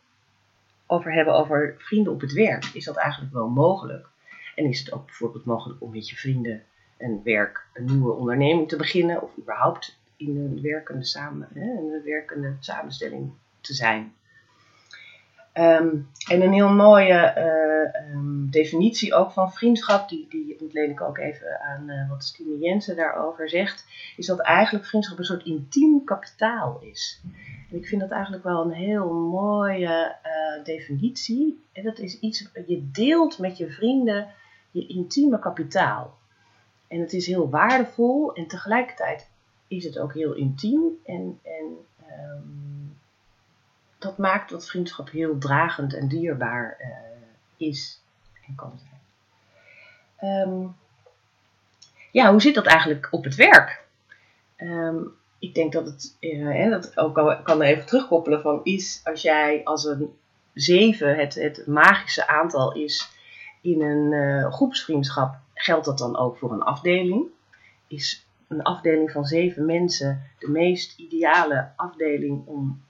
over 0.90 1.12
hebben 1.12 1.34
over 1.34 1.74
vrienden 1.78 2.12
op 2.12 2.20
het 2.20 2.32
werk, 2.32 2.64
is 2.64 2.84
dat 2.84 2.96
eigenlijk 2.96 3.32
wel 3.32 3.48
mogelijk. 3.48 4.08
En 4.54 4.64
is 4.64 4.78
het 4.78 4.92
ook 4.92 5.06
bijvoorbeeld 5.06 5.44
mogelijk 5.44 5.82
om 5.82 5.90
met 5.90 6.08
je 6.08 6.16
vrienden 6.16 6.62
een 6.98 7.20
werk, 7.24 7.66
een 7.74 7.84
nieuwe 7.84 8.12
onderneming 8.12 8.68
te 8.68 8.76
beginnen, 8.76 9.22
of 9.22 9.30
überhaupt 9.38 9.98
in 10.16 10.36
een 10.36 10.62
werkende, 10.62 11.04
samen, 11.04 11.48
hè, 11.54 11.60
een 11.60 12.02
werkende 12.04 12.56
samenstelling 12.60 13.32
te 13.60 13.74
zijn. 13.74 14.12
Um, 15.54 16.08
en 16.28 16.42
een 16.42 16.52
heel 16.52 16.68
mooie 16.68 17.34
uh, 17.36 18.14
um, 18.14 18.50
definitie 18.50 19.14
ook 19.14 19.32
van 19.32 19.52
vriendschap, 19.52 20.08
die, 20.08 20.26
die 20.28 20.60
ontleen 20.60 20.90
ik 20.90 21.00
ook 21.00 21.18
even 21.18 21.60
aan 21.60 21.88
uh, 21.90 22.08
wat 22.10 22.24
Stine 22.24 22.58
Jensen 22.58 22.96
daarover 22.96 23.48
zegt, 23.48 23.86
is 24.16 24.26
dat 24.26 24.40
eigenlijk 24.40 24.86
vriendschap 24.86 25.18
een 25.18 25.24
soort 25.24 25.44
intiem 25.44 26.04
kapitaal 26.04 26.78
is. 26.80 27.22
En 27.70 27.76
ik 27.76 27.86
vind 27.86 28.00
dat 28.00 28.10
eigenlijk 28.10 28.44
wel 28.44 28.64
een 28.64 28.72
heel 28.72 29.12
mooie 29.12 30.16
uh, 30.26 30.64
definitie. 30.64 31.64
En 31.72 31.84
dat 31.84 31.98
is 31.98 32.18
iets, 32.20 32.48
je 32.66 32.90
deelt 32.90 33.38
met 33.38 33.56
je 33.56 33.70
vrienden 33.70 34.28
je 34.70 34.86
intieme 34.86 35.38
kapitaal. 35.38 36.18
En 36.88 37.00
het 37.00 37.12
is 37.12 37.26
heel 37.26 37.50
waardevol 37.50 38.34
en 38.34 38.46
tegelijkertijd 38.46 39.28
is 39.68 39.84
het 39.84 39.98
ook 39.98 40.14
heel 40.14 40.32
intiem. 40.32 40.82
En, 41.04 41.40
en 41.42 41.76
ehm, 42.06 42.42
dat 43.98 44.18
maakt 44.18 44.50
dat 44.50 44.68
vriendschap 44.68 45.10
heel 45.10 45.38
dragend 45.38 45.94
en 45.94 46.08
dierbaar 46.08 46.76
uh, 46.80 47.68
is 47.68 48.00
en 48.46 48.54
kan 48.54 48.78
zijn. 48.78 49.00
Ehm, 50.16 50.66
ja, 52.10 52.30
hoe 52.30 52.40
zit 52.40 52.54
dat 52.54 52.66
eigenlijk 52.66 53.08
op 53.10 53.24
het 53.24 53.34
werk? 53.34 53.84
Ehm, 54.56 55.02
ik 55.40 55.54
denk 55.54 55.72
dat 55.72 55.86
het, 55.86 56.16
uh, 56.20 56.70
dat 56.70 56.98
ook 56.98 57.14
kan, 57.14 57.42
kan 57.42 57.60
even 57.60 57.86
terugkoppelen 57.86 58.40
van 58.40 58.60
is 58.64 59.00
als 59.04 59.22
jij 59.22 59.60
als 59.64 59.84
een 59.84 60.10
zeven 60.54 61.16
het, 61.16 61.34
het 61.34 61.66
magische 61.66 62.26
aantal 62.26 62.72
is 62.74 63.18
in 63.60 63.82
een 63.82 64.12
uh, 64.12 64.52
groepsvriendschap, 64.52 65.34
geldt 65.54 65.84
dat 65.84 65.98
dan 65.98 66.16
ook 66.16 66.38
voor 66.38 66.52
een 66.52 66.62
afdeling? 66.62 67.26
Is 67.86 68.26
een 68.48 68.62
afdeling 68.62 69.10
van 69.10 69.24
zeven 69.24 69.66
mensen 69.66 70.22
de 70.38 70.48
meest 70.48 70.98
ideale 70.98 71.68
afdeling 71.76 72.46
om, 72.46 72.82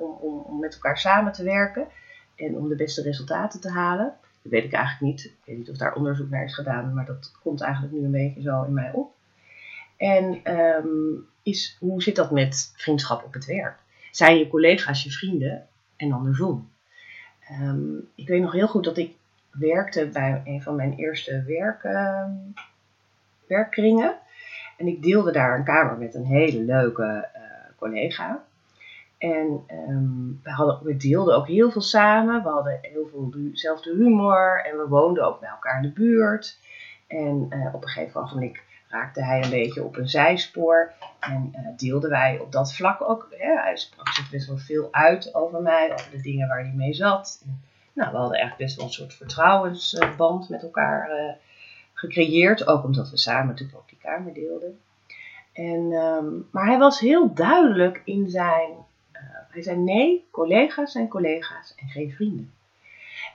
om, 0.00 0.16
om, 0.20 0.38
om 0.38 0.58
met 0.58 0.74
elkaar 0.74 0.98
samen 0.98 1.32
te 1.32 1.44
werken 1.44 1.88
en 2.36 2.56
om 2.56 2.68
de 2.68 2.76
beste 2.76 3.02
resultaten 3.02 3.60
te 3.60 3.70
halen? 3.70 4.14
Dat 4.42 4.52
weet 4.52 4.64
ik 4.64 4.72
eigenlijk 4.72 5.12
niet. 5.12 5.24
Ik 5.24 5.36
weet 5.44 5.56
niet 5.56 5.70
of 5.70 5.76
daar 5.76 5.94
onderzoek 5.94 6.30
naar 6.30 6.44
is 6.44 6.54
gedaan, 6.54 6.94
maar 6.94 7.06
dat 7.06 7.32
komt 7.42 7.60
eigenlijk 7.60 7.92
nu 7.92 8.04
een 8.04 8.10
beetje 8.10 8.42
zo 8.42 8.62
in 8.62 8.72
mij 8.72 8.92
op. 8.92 9.12
En 10.00 10.56
um, 10.58 11.26
is, 11.42 11.76
hoe 11.80 12.02
zit 12.02 12.16
dat 12.16 12.30
met 12.30 12.72
vriendschap 12.76 13.24
op 13.24 13.32
het 13.32 13.44
werk? 13.44 13.78
Zijn 14.10 14.38
je 14.38 14.48
collega's 14.48 15.02
je 15.02 15.10
vrienden 15.10 15.66
en 15.96 16.12
andersom? 16.12 16.70
Um, 17.62 18.08
ik 18.14 18.28
weet 18.28 18.40
nog 18.42 18.52
heel 18.52 18.68
goed 18.68 18.84
dat 18.84 18.96
ik 18.96 19.14
werkte 19.50 20.06
bij 20.06 20.42
een 20.44 20.62
van 20.62 20.76
mijn 20.76 20.94
eerste 20.94 21.44
werk, 21.46 21.84
uh, 21.84 22.24
werkkringen. 23.46 24.14
En 24.76 24.86
ik 24.86 25.02
deelde 25.02 25.32
daar 25.32 25.58
een 25.58 25.64
kamer 25.64 25.98
met 25.98 26.14
een 26.14 26.24
hele 26.24 26.60
leuke 26.60 27.28
uh, 27.36 27.42
collega. 27.76 28.44
En 29.18 29.64
we, 30.42 30.50
hadden, 30.50 30.78
we 30.82 30.96
deelden 30.96 31.36
ook 31.36 31.46
heel 31.46 31.70
veel 31.70 31.80
samen. 31.80 32.42
We 32.42 32.48
hadden 32.48 32.78
heel 32.82 33.08
veel 33.10 33.30
dezelfde 33.30 33.94
humor 33.94 34.64
en 34.64 34.78
we 34.78 34.88
woonden 34.88 35.26
ook 35.26 35.40
bij 35.40 35.48
elkaar 35.48 35.76
in 35.76 35.82
de 35.82 35.92
buurt. 35.92 36.58
En 37.06 37.46
uh, 37.50 37.74
op 37.74 37.82
een 37.82 37.88
gegeven 37.88 38.20
moment 38.20 38.58
raakte 38.90 39.24
hij 39.24 39.42
een 39.42 39.50
beetje 39.50 39.84
op 39.84 39.96
een 39.96 40.08
zijspoor. 40.08 40.92
En 41.20 41.52
uh, 41.56 41.60
deelden 41.76 42.10
wij 42.10 42.38
op 42.38 42.52
dat 42.52 42.74
vlak 42.74 43.00
ook. 43.02 43.26
Hij 43.38 43.76
sprak 43.76 44.08
zich 44.08 44.30
best 44.30 44.46
wel 44.46 44.56
veel 44.56 44.88
uit 44.90 45.34
over 45.34 45.62
mij, 45.62 45.92
over 45.92 46.10
de 46.10 46.20
dingen 46.20 46.48
waar 46.48 46.60
hij 46.60 46.72
mee 46.74 46.94
zat. 46.94 47.44
Nou, 47.92 48.10
we 48.10 48.16
hadden 48.16 48.38
echt 48.38 48.56
best 48.56 48.76
wel 48.76 48.84
een 48.84 48.92
soort 48.92 49.14
vertrouwensband 49.14 50.48
met 50.48 50.62
elkaar 50.62 51.10
uh, 51.10 51.32
gecreëerd. 51.92 52.66
Ook 52.66 52.84
omdat 52.84 53.10
we 53.10 53.16
samen 53.16 53.46
natuurlijk 53.46 53.78
ook 53.78 53.88
die 53.88 53.98
kamer 53.98 54.34
deelden. 54.34 54.80
En, 55.52 55.92
um, 55.92 56.48
maar 56.50 56.66
hij 56.66 56.78
was 56.78 57.00
heel 57.00 57.34
duidelijk 57.34 58.02
in 58.04 58.28
zijn. 58.28 58.70
Uh, 59.12 59.20
hij 59.50 59.62
zei: 59.62 59.76
nee, 59.76 60.28
collega's 60.30 60.92
zijn 60.92 61.08
collega's 61.08 61.74
en 61.76 61.88
geen 61.88 62.12
vrienden. 62.12 62.52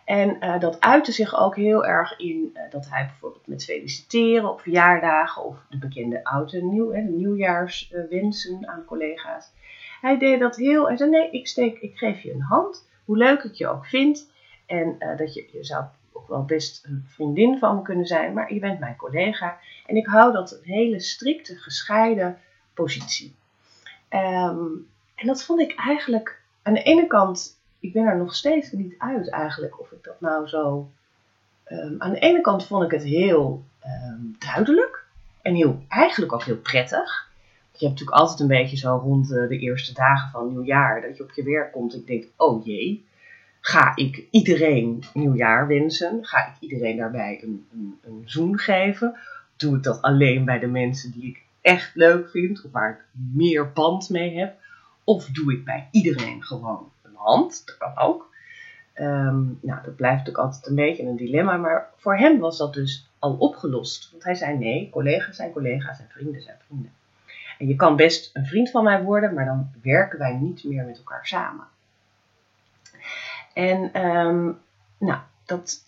En 0.06 0.38
uh, 0.39 0.60
dat 0.60 0.80
uitte 0.80 1.12
zich 1.12 1.36
ook 1.36 1.56
heel 1.56 1.86
erg 1.86 2.20
in 2.20 2.51
uh, 2.54 2.62
dat 2.70 2.89
hij 2.89 3.06
bijvoorbeeld 3.06 3.48
met 3.48 3.63
feliciteren 3.63 4.50
op 4.50 4.62
verjaardagen 4.62 5.44
of 5.44 5.58
de 5.70 5.77
bekende 5.77 6.24
oud 6.24 6.54
en 6.54 6.70
nieuw, 6.70 6.92
hè, 6.92 7.04
de 7.04 7.12
nieuwjaarswensen 7.12 8.68
aan 8.68 8.86
collega's. 8.86 9.51
Hij 10.01 10.18
deed 10.18 10.39
dat 10.39 10.56
heel, 10.56 10.88
hij 10.88 10.98
zei 10.98 11.10
nee, 11.10 11.30
ik, 11.32 11.48
steek, 11.48 11.80
ik 11.80 11.98
geef 11.98 12.22
je 12.22 12.34
een 12.34 12.42
hand, 12.42 12.88
hoe 13.06 13.18
leuk 13.18 13.44
ik 13.44 13.54
je 13.54 13.68
ook 13.68 13.86
vind. 13.86 14.32
En 14.65 14.96
uh, 15.00 15.18
dat 15.18 15.34
je, 15.34 15.50
je 15.51 15.63
zou 15.63 15.86
ook 16.12 16.27
wel 16.27 16.46
best 16.46 16.86
een 16.86 17.06
vriendin 17.08 17.58
van 17.58 17.75
me 17.75 17.82
kunnen 17.82 18.06
zijn, 18.06 18.34
maar 18.34 18.54
je 18.54 18.60
bent 18.60 18.80
mijn 18.80 18.96
collega. 18.96 19.58
En 19.86 19.96
ik 19.96 20.06
hou 20.06 20.34
dat 20.34 20.51
een 20.51 20.72
hele 20.72 21.00
strikte, 21.00 21.56
gescheiden 21.56 22.39
positie. 22.74 23.36
Um, 24.10 24.88
en 25.15 25.27
dat 25.27 25.44
vond 25.44 25.60
ik 25.60 25.75
eigenlijk 25.75 26.42
aan 26.62 26.74
de 26.74 26.84
ene 26.84 27.08
kant 27.08 27.60
ik 27.86 27.94
ben 27.94 28.06
er 28.06 28.18
nog 28.18 28.36
steeds 28.36 28.72
niet 28.72 28.96
uit 28.98 29.30
eigenlijk 29.30 29.80
of 29.80 29.92
ik 29.92 30.04
dat 30.04 30.22
nou 30.22 30.48
zo. 30.48 30.89
Um, 31.68 31.96
aan 31.98 32.12
de 32.12 32.20
ene 32.20 32.42
kant 32.42 32.65
vond 32.65 32.84
ik 32.84 32.92
het 32.92 33.04
heel 33.04 33.63
um, 33.86 34.36
duidelijk 34.39 35.06
en 35.42 35.56
heel, 35.56 35.84
eigenlijk 35.88 36.34
ook 36.34 36.44
heel 36.44 36.58
prettig. 36.58 37.30
Je 37.72 37.86
hebt 37.86 38.00
natuurlijk 38.00 38.18
altijd 38.18 38.39
een 38.39 38.48
beetje 38.48 38.77
zo 38.77 38.96
rond 38.96 39.27
de, 39.27 39.48
de 39.48 39.58
eerste 39.58 39.94
dagen 39.94 40.32
van 40.32 40.50
nieuwjaar 40.50 41.01
dat 41.01 41.18
je 41.18 41.24
op 41.24 41.32
je 41.32 41.44
werk 41.44 41.72
komt 41.72 41.94
en 41.94 42.00
ik 42.00 42.08
denk: 42.08 42.25
oh 42.36 42.65
jee, 42.65 43.06
ga 43.62 43.96
ik 43.96 44.24
iedereen 44.32 45.04
nieuwjaar 45.13 45.68
wensen? 45.68 46.25
Ga 46.25 46.38
ik 46.38 46.54
iedereen 46.60 46.98
daarbij 46.98 47.39
een, 47.44 47.65
een, 47.74 48.00
een 48.04 48.22
zoen 48.25 48.58
geven? 48.58 49.15
Doe 49.56 49.75
ik 49.75 49.84
dat 49.84 50.01
alleen 50.01 50.46
bij 50.46 50.60
de 50.60 50.68
mensen 50.68 51.12
die 51.12 51.25
ik 51.25 51.42
echt 51.62 51.96
leuk 51.96 52.30
vind 52.30 52.63
of 52.65 52.72
waar 52.72 52.89
ik 52.89 53.06
meer 53.34 53.72
band 53.72 54.10
mee 54.10 54.38
heb? 54.38 54.56
Of 55.04 55.25
doe 55.25 55.54
ik 55.54 55.65
bij 55.65 55.88
iedereen 55.92 56.44
gewoon 56.44 56.92
hand. 57.25 57.65
Dat 57.65 57.77
kan 57.77 57.98
ook. 57.98 58.34
Um, 59.00 59.60
nou, 59.62 59.84
dat 59.84 59.96
blijft 59.96 60.17
natuurlijk 60.17 60.46
altijd 60.46 60.67
een 60.67 60.75
beetje 60.75 61.03
een 61.03 61.15
dilemma. 61.15 61.58
Maar 61.58 61.89
voor 61.98 62.17
hem 62.17 62.39
was 62.39 62.58
dat 62.58 62.74
dus 62.74 63.10
al 63.20 63.34
opgelost. 63.34 64.12
Want 64.12 64.24
hij 64.24 64.36
zei: 64.36 64.58
nee, 64.58 64.89
collega's 64.89 65.36
zijn 65.36 65.51
collega's 65.51 66.00
en 66.00 66.10
vrienden 66.10 66.41
zijn 66.41 66.58
vrienden. 66.65 66.94
En 67.60 67.67
je 67.67 67.75
kan 67.75 67.96
best 67.96 68.29
een 68.34 68.46
vriend 68.46 68.72
van 68.72 68.84
mij 68.84 69.03
worden, 69.03 69.34
maar 69.34 69.46
dan 69.46 69.72
werken 69.82 70.20
wij 70.20 70.34
niet 70.34 70.63
meer 70.63 70.86
met 70.86 70.98
elkaar 70.98 71.27
samen. 71.27 71.65
En 73.53 74.05
um, 74.05 74.60
nou, 74.98 75.20
dat 75.46 75.86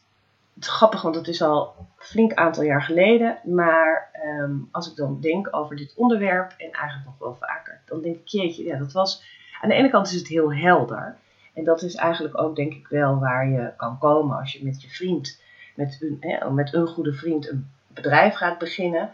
is 0.60 0.68
grappig, 0.68 1.02
want 1.02 1.16
het 1.16 1.28
is 1.28 1.42
al 1.42 1.76
een 1.80 1.86
flink 1.98 2.34
aantal 2.34 2.64
jaar 2.64 2.84
geleden. 2.84 3.38
Maar 3.44 4.10
um, 4.40 4.70
als 4.72 4.90
ik 4.90 4.96
dan 4.96 5.20
denk 5.22 5.56
over 5.56 5.76
dit 5.76 5.94
onderwerp, 5.96 6.54
en 6.58 6.72
eigenlijk 6.72 7.06
nog 7.06 7.18
wel 7.20 7.36
vaker, 7.36 7.80
dan 7.86 8.02
denk 8.02 8.16
ik, 8.16 8.28
jeetje, 8.28 8.64
ja, 8.64 8.78
dat 8.78 8.92
was. 8.92 9.24
Aan 9.62 9.70
de 9.70 9.76
ene 9.76 9.90
kant 9.90 10.08
is 10.08 10.14
het 10.14 10.28
heel 10.28 10.54
helder. 10.54 11.16
En 11.58 11.64
dat 11.64 11.82
is 11.82 11.96
eigenlijk 11.96 12.42
ook 12.42 12.56
denk 12.56 12.74
ik 12.74 12.88
wel 12.88 13.20
waar 13.20 13.50
je 13.50 13.74
kan 13.78 13.98
komen 13.98 14.38
als 14.38 14.54
je 14.54 14.64
met 14.64 14.82
je 14.82 14.90
vriend, 14.90 15.42
met 15.76 15.98
een, 16.02 16.54
met 16.54 16.74
een 16.74 16.88
goede 16.88 17.14
vriend, 17.14 17.50
een 17.50 17.70
bedrijf 17.88 18.36
gaat 18.36 18.58
beginnen. 18.58 19.12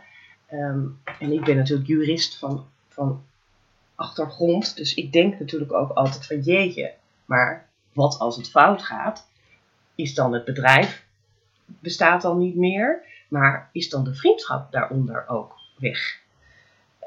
Um, 0.53 0.99
en 1.19 1.31
ik 1.31 1.43
ben 1.43 1.55
natuurlijk 1.55 1.87
jurist 1.87 2.37
van, 2.37 2.65
van 2.87 3.23
achtergrond, 3.95 4.75
dus 4.75 4.93
ik 4.93 5.13
denk 5.13 5.39
natuurlijk 5.39 5.73
ook 5.73 5.91
altijd 5.91 6.25
van 6.25 6.39
jeetje, 6.39 6.93
maar 7.25 7.67
wat 7.93 8.19
als 8.19 8.35
het 8.35 8.49
fout 8.49 8.81
gaat? 8.81 9.27
Is 9.95 10.13
dan 10.13 10.33
het 10.33 10.45
bedrijf 10.45 11.05
bestaat 11.65 12.21
dan 12.21 12.37
niet 12.37 12.55
meer, 12.55 13.03
maar 13.27 13.69
is 13.71 13.89
dan 13.89 14.03
de 14.03 14.15
vriendschap 14.15 14.71
daaronder 14.71 15.27
ook 15.27 15.55
weg? 15.77 16.19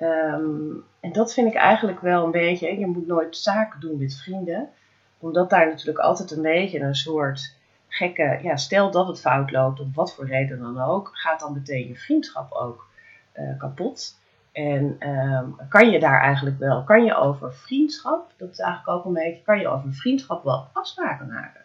Um, 0.00 0.84
en 1.00 1.12
dat 1.12 1.34
vind 1.34 1.48
ik 1.48 1.54
eigenlijk 1.54 2.00
wel 2.00 2.24
een 2.24 2.30
beetje, 2.30 2.78
je 2.78 2.86
moet 2.86 3.06
nooit 3.06 3.36
zaken 3.36 3.80
doen 3.80 3.98
met 3.98 4.16
vrienden 4.16 4.70
omdat 5.18 5.50
daar 5.50 5.66
natuurlijk 5.66 5.98
altijd 5.98 6.30
een 6.30 6.42
beetje 6.42 6.80
een 6.80 6.94
soort 6.94 7.54
gekke, 7.88 8.38
ja, 8.42 8.56
stel 8.56 8.90
dat 8.90 9.06
het 9.06 9.20
fout 9.20 9.50
loopt, 9.50 9.80
om 9.80 9.92
wat 9.94 10.14
voor 10.14 10.26
reden 10.26 10.58
dan 10.58 10.80
ook, 10.80 11.10
gaat 11.12 11.40
dan 11.40 11.52
meteen 11.52 11.88
je 11.88 11.96
vriendschap 11.96 12.52
ook 12.52 12.86
uh, 13.34 13.58
kapot. 13.58 14.18
En 14.52 15.08
um, 15.08 15.56
kan 15.68 15.90
je 15.90 15.98
daar 15.98 16.20
eigenlijk 16.20 16.58
wel, 16.58 16.84
kan 16.84 17.04
je 17.04 17.14
over 17.14 17.54
vriendschap, 17.54 18.32
dat 18.36 18.50
is 18.50 18.58
eigenlijk 18.58 18.98
ook 18.98 19.04
een 19.04 19.12
beetje, 19.12 19.42
kan 19.42 19.58
je 19.58 19.68
over 19.68 19.92
vriendschap 19.92 20.44
wel 20.44 20.66
afspraken 20.72 21.26
maken. 21.26 21.60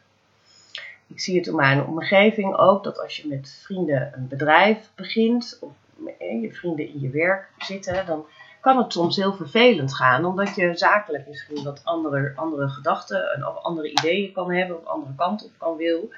Ik 1.08 1.20
zie 1.20 1.38
het 1.38 1.48
in 1.48 1.56
mijn 1.56 1.86
omgeving 1.86 2.56
ook, 2.56 2.84
dat 2.84 3.00
als 3.00 3.18
je 3.18 3.28
met 3.28 3.62
vrienden 3.64 4.14
een 4.16 4.28
bedrijf 4.28 4.92
begint, 4.96 5.58
of 5.62 5.72
je 6.18 6.54
vrienden 6.54 6.88
in 6.88 7.00
je 7.00 7.10
werk 7.10 7.50
zitten, 7.58 8.06
dan 8.06 8.26
kan 8.62 8.78
het 8.78 8.94
soms 8.94 9.16
heel 9.16 9.34
vervelend 9.34 9.96
gaan, 9.96 10.26
omdat 10.26 10.56
je 10.56 10.78
zakelijk 10.78 11.28
misschien 11.28 11.64
wat 11.64 11.82
andere, 11.84 12.34
andere 12.36 12.70
gedachten 12.70 13.48
of 13.48 13.64
andere 13.64 13.92
ideeën 13.92 14.32
kan 14.32 14.52
hebben, 14.52 14.78
of 14.78 14.86
andere 14.86 15.14
kant 15.16 15.44
op 15.46 15.52
kan 15.58 15.76
wil. 15.78 16.10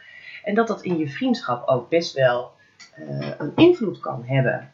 En 0.43 0.55
dat 0.55 0.67
dat 0.67 0.81
in 0.81 0.97
je 0.97 1.09
vriendschap 1.09 1.67
ook 1.67 1.89
best 1.89 2.13
wel 2.13 2.51
uh, 2.99 3.31
een 3.37 3.51
invloed 3.55 3.99
kan 3.99 4.23
hebben. 4.25 4.72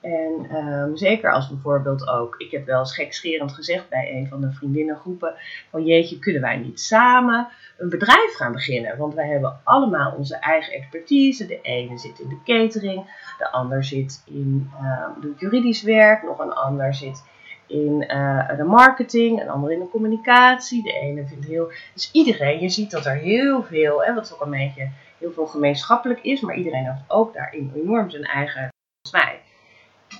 En 0.00 0.56
um, 0.56 0.96
zeker 0.96 1.32
als 1.32 1.48
bijvoorbeeld 1.48 2.08
ook, 2.08 2.34
ik 2.38 2.50
heb 2.50 2.66
wel 2.66 2.78
eens 2.78 2.94
gekscherend 2.94 3.52
gezegd 3.52 3.88
bij 3.88 4.12
een 4.12 4.28
van 4.28 4.40
de 4.40 4.52
vriendinnengroepen, 4.52 5.34
van 5.70 5.84
jeetje, 5.84 6.18
kunnen 6.18 6.42
wij 6.42 6.56
niet 6.56 6.80
samen 6.80 7.48
een 7.78 7.88
bedrijf 7.88 8.34
gaan 8.34 8.52
beginnen? 8.52 8.96
Want 8.96 9.14
wij 9.14 9.28
hebben 9.28 9.60
allemaal 9.64 10.14
onze 10.16 10.36
eigen 10.36 10.72
expertise. 10.72 11.46
De 11.46 11.60
ene 11.60 11.98
zit 11.98 12.18
in 12.18 12.28
de 12.28 12.38
catering, 12.44 13.04
de 13.38 13.50
ander 13.50 13.84
zit 13.84 14.22
in 14.24 14.70
uh, 14.82 15.06
doet 15.20 15.40
juridisch 15.40 15.82
werk, 15.82 16.22
nog 16.22 16.38
een 16.38 16.52
ander 16.52 16.94
zit 16.94 17.22
in 17.66 18.04
uh, 18.08 18.56
de 18.56 18.64
marketing, 18.64 19.40
een 19.40 19.48
ander 19.48 19.72
in 19.72 19.78
de 19.78 19.88
communicatie. 19.88 20.82
De 20.82 20.92
ene 20.92 21.26
vindt 21.26 21.46
heel. 21.46 21.72
Dus 21.94 22.10
iedereen, 22.12 22.60
je 22.60 22.68
ziet 22.68 22.90
dat 22.90 23.06
er 23.06 23.16
heel 23.16 23.62
veel, 23.62 24.04
en 24.04 24.14
wat 24.14 24.34
ook 24.34 24.40
een 24.40 24.50
beetje 24.50 24.90
heel 25.18 25.32
veel 25.32 25.46
gemeenschappelijk 25.46 26.20
is, 26.22 26.40
maar 26.40 26.56
iedereen 26.56 26.84
heeft 26.84 27.04
ook 27.08 27.34
daarin 27.34 27.72
enorm 27.74 28.10
zijn 28.10 28.24
eigen, 28.24 28.68
volgens 29.02 29.46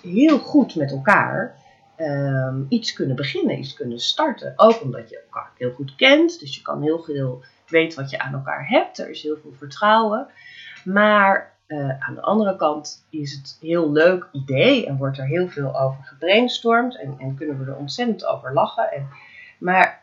heel 0.02 0.38
goed 0.38 0.74
met 0.74 0.90
elkaar 0.90 1.56
um, 1.96 2.66
iets 2.68 2.92
kunnen 2.92 3.16
beginnen, 3.16 3.58
iets 3.58 3.74
kunnen 3.74 3.98
starten. 4.00 4.52
Ook 4.56 4.82
omdat 4.82 5.08
je 5.08 5.20
elkaar 5.20 5.50
heel 5.56 5.72
goed 5.72 5.96
kent, 5.96 6.40
dus 6.40 6.54
je 6.56 6.62
kan 6.62 6.82
heel 6.82 7.02
veel 7.02 7.42
weten 7.66 8.00
wat 8.00 8.10
je 8.10 8.18
aan 8.18 8.32
elkaar 8.32 8.68
hebt. 8.68 8.98
Er 8.98 9.10
is 9.10 9.22
heel 9.22 9.38
veel 9.42 9.52
vertrouwen. 9.58 10.26
Maar 10.84 11.56
aan 11.98 12.14
de 12.14 12.20
andere 12.20 12.56
kant 12.56 13.06
is 13.10 13.32
het 13.32 13.58
een 13.60 13.68
heel 13.68 13.92
leuk 13.92 14.28
idee 14.32 14.86
en 14.86 14.96
wordt 14.96 15.18
er 15.18 15.26
heel 15.26 15.48
veel 15.48 15.80
over 15.80 16.04
gebrainstormd 16.04 17.00
en, 17.00 17.14
en 17.18 17.34
kunnen 17.34 17.58
we 17.58 17.70
er 17.70 17.76
ontzettend 17.76 18.26
over 18.26 18.52
lachen. 18.52 18.92
En, 18.92 19.08
maar 19.58 20.02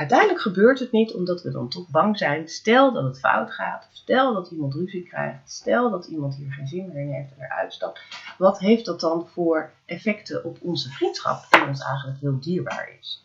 uiteindelijk 0.00 0.40
gebeurt 0.40 0.78
het 0.78 0.92
niet 0.92 1.12
omdat 1.12 1.42
we 1.42 1.50
dan 1.50 1.68
toch 1.68 1.88
bang 1.88 2.18
zijn. 2.18 2.48
Stel 2.48 2.92
dat 2.92 3.04
het 3.04 3.18
fout 3.18 3.50
gaat, 3.50 3.88
stel 3.92 4.34
dat 4.34 4.50
iemand 4.50 4.74
ruzie 4.74 5.02
krijgt, 5.02 5.52
stel 5.52 5.90
dat 5.90 6.06
iemand 6.06 6.36
hier 6.36 6.52
geen 6.52 6.66
zin 6.66 6.86
meer 6.86 7.02
in 7.02 7.12
heeft 7.12 7.30
en 7.36 7.44
eruit 7.44 7.72
stapt. 7.72 8.00
Wat 8.38 8.58
heeft 8.58 8.84
dat 8.84 9.00
dan 9.00 9.26
voor 9.32 9.70
effecten 9.84 10.44
op 10.44 10.58
onze 10.60 10.88
vriendschap, 10.90 11.46
die 11.50 11.66
ons 11.66 11.82
eigenlijk 11.82 12.20
heel 12.20 12.40
dierbaar 12.40 12.90
is? 13.00 13.24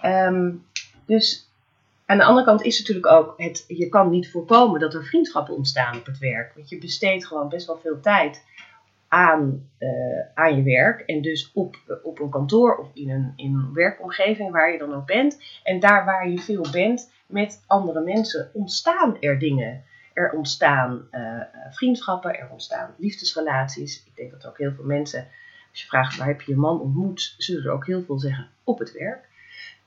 Ehm, 0.00 0.50
dus 1.06 1.48
aan 2.06 2.18
de 2.18 2.24
andere 2.24 2.46
kant 2.46 2.62
is 2.62 2.78
natuurlijk 2.78 3.06
ook, 3.06 3.34
het, 3.36 3.64
je 3.68 3.88
kan 3.88 4.10
niet 4.10 4.30
voorkomen 4.30 4.80
dat 4.80 4.94
er 4.94 5.04
vriendschappen 5.04 5.56
ontstaan 5.56 5.96
op 5.96 6.06
het 6.06 6.18
werk. 6.18 6.54
Want 6.54 6.68
je 6.68 6.78
besteedt 6.78 7.26
gewoon 7.26 7.48
best 7.48 7.66
wel 7.66 7.78
veel 7.78 8.00
tijd 8.00 8.42
aan, 9.14 9.68
uh, 9.78 9.88
aan 10.34 10.56
je 10.56 10.62
werk. 10.62 11.00
En 11.00 11.22
dus 11.22 11.50
op, 11.52 11.76
op 12.02 12.20
een 12.20 12.30
kantoor 12.30 12.76
of 12.76 12.90
in 12.94 13.10
een, 13.10 13.32
in 13.36 13.70
werkomgeving 13.72 14.50
waar 14.50 14.72
je 14.72 14.78
dan 14.78 14.94
ook 14.94 15.06
bent. 15.06 15.42
En 15.62 15.80
daar 15.80 16.04
waar 16.04 16.28
je 16.28 16.38
veel 16.38 16.66
bent 16.72 17.10
met 17.26 17.64
andere 17.66 18.00
mensen 18.00 18.50
ontstaan 18.52 19.16
er 19.20 19.38
dingen. 19.38 19.82
Er 20.12 20.32
ontstaan 20.32 21.08
uh, 21.12 21.40
vriendschappen, 21.70 22.38
er 22.38 22.48
ontstaan 22.50 22.94
liefdesrelaties. 22.96 24.04
Ik 24.06 24.16
denk 24.16 24.30
dat 24.30 24.46
ook 24.46 24.58
heel 24.58 24.72
veel 24.72 24.84
mensen, 24.84 25.26
als 25.70 25.80
je 25.80 25.86
vraagt 25.86 26.16
waar 26.16 26.26
heb 26.26 26.40
je 26.40 26.52
je 26.52 26.58
man 26.58 26.80
ontmoet, 26.80 27.34
zullen 27.38 27.64
er 27.64 27.72
ook 27.72 27.86
heel 27.86 28.02
veel 28.02 28.18
zeggen 28.18 28.48
op 28.64 28.78
het 28.78 28.92
werk. 28.92 29.28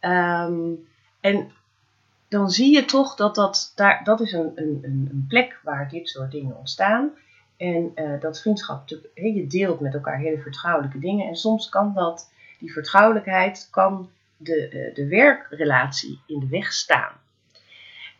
Um, 0.01 0.87
en 1.21 1.51
dan 2.27 2.49
zie 2.49 2.73
je 2.73 2.85
toch 2.85 3.15
dat 3.15 3.35
dat, 3.35 3.71
daar, 3.75 4.03
dat 4.03 4.19
is 4.19 4.31
een, 4.31 4.51
een, 4.55 4.79
een 4.83 5.25
plek 5.27 5.59
waar 5.63 5.89
dit 5.89 6.09
soort 6.09 6.31
dingen 6.31 6.57
ontstaan. 6.57 7.11
En 7.57 7.91
uh, 7.95 8.21
dat 8.21 8.41
vriendschap, 8.41 8.87
je 9.13 9.47
deelt 9.47 9.79
met 9.79 9.93
elkaar 9.93 10.17
hele 10.17 10.41
vertrouwelijke 10.41 10.99
dingen. 10.99 11.27
En 11.27 11.35
soms 11.35 11.69
kan 11.69 11.93
dat, 11.93 12.31
die 12.59 12.71
vertrouwelijkheid, 12.71 13.67
kan 13.71 14.09
de, 14.37 14.69
uh, 14.73 14.95
de 14.95 15.07
werkrelatie 15.07 16.19
in 16.27 16.39
de 16.39 16.47
weg 16.47 16.73
staan. 16.73 17.11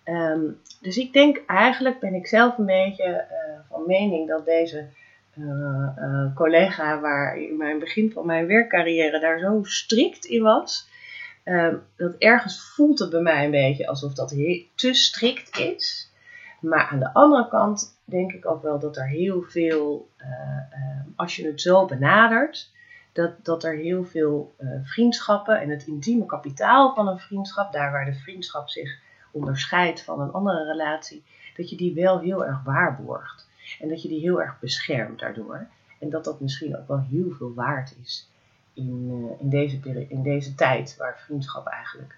Um, 0.06 0.60
dus 0.82 0.98
ik 0.98 1.13
denk 1.13 1.44
eigenlijk, 1.48 2.00
ben 2.00 2.13
ik 2.13 2.27
zelf 2.27 2.58
een 2.58 2.65
beetje 2.65 3.25
uh, 3.32 3.60
van 3.70 3.84
mening 3.88 4.27
dat 4.27 4.46
deze 4.46 4.88
collega, 6.36 7.00
waar 7.00 7.38
in 7.38 7.58
mijn 7.58 7.79
begin 7.79 8.12
van 8.12 8.25
mijn 8.25 8.48
werkcarrière 8.48 9.20
daar 9.20 9.39
zo 9.39 9.60
strikt 9.63 10.25
in 10.25 10.41
was, 10.41 10.89
uh, 11.46 11.74
dat 11.96 12.15
ergens 12.17 12.72
voelt 12.75 13.00
het 13.00 13.10
bij 13.10 13.22
mij 13.22 13.46
een 13.46 13.51
beetje 13.51 13.88
alsof 13.88 14.13
dat 14.13 14.29
te 14.75 14.94
strikt 14.94 15.60
is. 15.60 16.06
Maar 16.69 16.88
aan 16.91 17.00
de 17.00 17.13
andere 17.13 17.47
kant 17.47 18.00
denk 18.03 18.31
ik 18.31 18.45
ook 18.45 18.62
wel 18.62 18.79
dat 18.79 18.97
er 18.97 19.07
heel 19.07 19.41
veel, 19.41 20.09
uh, 20.17 20.27
uh, 20.27 21.01
als 21.15 21.36
je 21.36 21.45
het 21.45 21.62
zo 21.62 21.86
benadert, 21.86 22.71
dat, 23.13 23.45
dat 23.45 23.63
er 23.63 23.75
heel 23.75 24.03
veel 24.03 24.53
eh, 24.57 24.67
vriendschappen 24.83 25.62
en 25.62 25.69
het 25.69 25.88
intieme 25.88 26.25
kapitaal 26.25 26.93
van 26.93 27.07
een 27.07 27.19
vriendschap, 27.19 27.71
daar 27.71 27.91
waar 27.91 28.05
de 28.05 28.13
vriendschap 28.13 28.69
zich 28.69 29.00
onderscheidt 29.31 30.03
van 30.03 30.21
een 30.21 30.31
andere 30.31 30.65
relatie, 30.65 31.24
dat 31.55 31.69
je 31.69 31.77
die 31.77 31.93
wel 31.93 32.19
heel 32.19 32.45
erg 32.45 32.63
waarborgt. 32.63 33.50
En 33.79 33.89
dat 33.89 34.01
je 34.01 34.07
die 34.07 34.19
heel 34.19 34.41
erg 34.41 34.59
beschermt 34.59 35.19
daardoor. 35.19 35.67
En 36.00 36.09
dat 36.09 36.24
dat 36.24 36.39
misschien 36.39 36.77
ook 36.77 36.88
wel 36.88 37.05
heel 37.09 37.31
veel 37.31 37.53
waard 37.53 37.95
is 38.01 38.29
in, 38.74 39.09
uh, 39.09 39.41
in, 39.41 39.50
deze, 39.50 40.07
in 40.09 40.24
deze 40.24 40.55
tijd, 40.55 40.95
waar 40.97 41.19
vriendschap 41.25 41.67
eigenlijk 41.67 42.17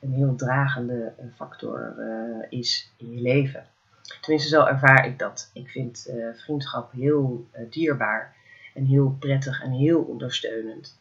een 0.00 0.12
heel 0.12 0.34
dragende 0.34 1.12
factor 1.34 1.94
is 2.48 2.92
in 2.96 3.12
je 3.12 3.20
leven. 3.20 3.66
Tenminste, 4.20 4.48
zo 4.48 4.64
ervaar 4.64 5.06
ik 5.06 5.18
dat. 5.18 5.50
Ik 5.52 5.68
vind 5.68 6.06
uh, 6.10 6.26
vriendschap 6.34 6.92
heel 6.92 7.46
dierbaar 7.70 8.34
en 8.74 8.84
heel 8.84 9.16
prettig 9.18 9.62
en 9.62 9.70
heel 9.70 10.00
ondersteunend. 10.00 10.98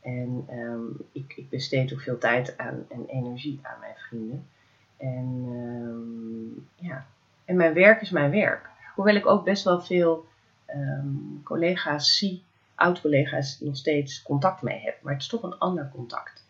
En 0.00 0.46
um, 0.52 0.96
ik, 1.12 1.32
ik, 1.36 1.48
besteed 1.48 1.92
ook 1.92 2.00
veel 2.00 2.18
tijd 2.18 2.58
aan, 2.58 2.84
en 2.88 3.06
energie 3.06 3.60
aan 3.62 3.80
mijn 3.80 3.96
vrienden. 3.96 4.46
En, 4.96 5.44
um, 5.48 6.68
ja. 6.74 7.06
en 7.44 7.56
mijn 7.56 7.74
werk 7.74 8.00
is 8.00 8.10
mijn 8.10 8.30
werk. 8.30 8.68
Hoewel 8.94 9.14
ik 9.14 9.26
ook 9.26 9.44
best 9.44 9.64
wel 9.64 9.80
veel 9.80 10.26
um, 10.74 11.40
collega's 11.44 12.18
zie 12.18 12.42
oud-collega's 12.74 13.60
nog 13.60 13.76
steeds 13.76 14.22
contact 14.22 14.62
mee 14.62 14.80
heb. 14.80 15.02
Maar 15.02 15.12
het 15.12 15.22
is 15.22 15.28
toch 15.28 15.42
een 15.42 15.58
ander 15.58 15.90
contact 15.94 16.46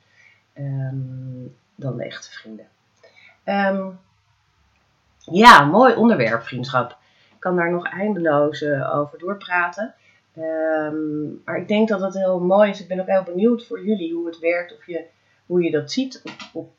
dan 1.74 1.96
de 1.96 2.04
echte 2.04 2.30
vrienden. 2.30 2.66
Ja, 5.30 5.64
mooi 5.64 5.94
onderwerp, 5.94 6.42
vriendschap. 6.42 6.90
Ik 7.30 7.40
kan 7.40 7.56
daar 7.56 7.70
nog 7.70 7.86
eindeloos 7.86 8.62
uh, 8.62 8.96
over 8.96 9.18
doorpraten. 9.18 9.94
Um, 10.36 11.42
maar 11.44 11.56
ik 11.56 11.68
denk 11.68 11.88
dat 11.88 12.00
het 12.00 12.14
heel 12.14 12.40
mooi 12.40 12.70
is. 12.70 12.80
Ik 12.80 12.88
ben 12.88 13.00
ook 13.00 13.06
heel 13.06 13.22
benieuwd 13.22 13.66
voor 13.66 13.84
jullie 13.84 14.14
hoe 14.14 14.26
het 14.26 14.38
werkt. 14.38 14.76
Of 14.76 14.86
je, 14.86 15.04
hoe 15.46 15.62
je 15.62 15.70
dat 15.70 15.92
ziet. 15.92 16.22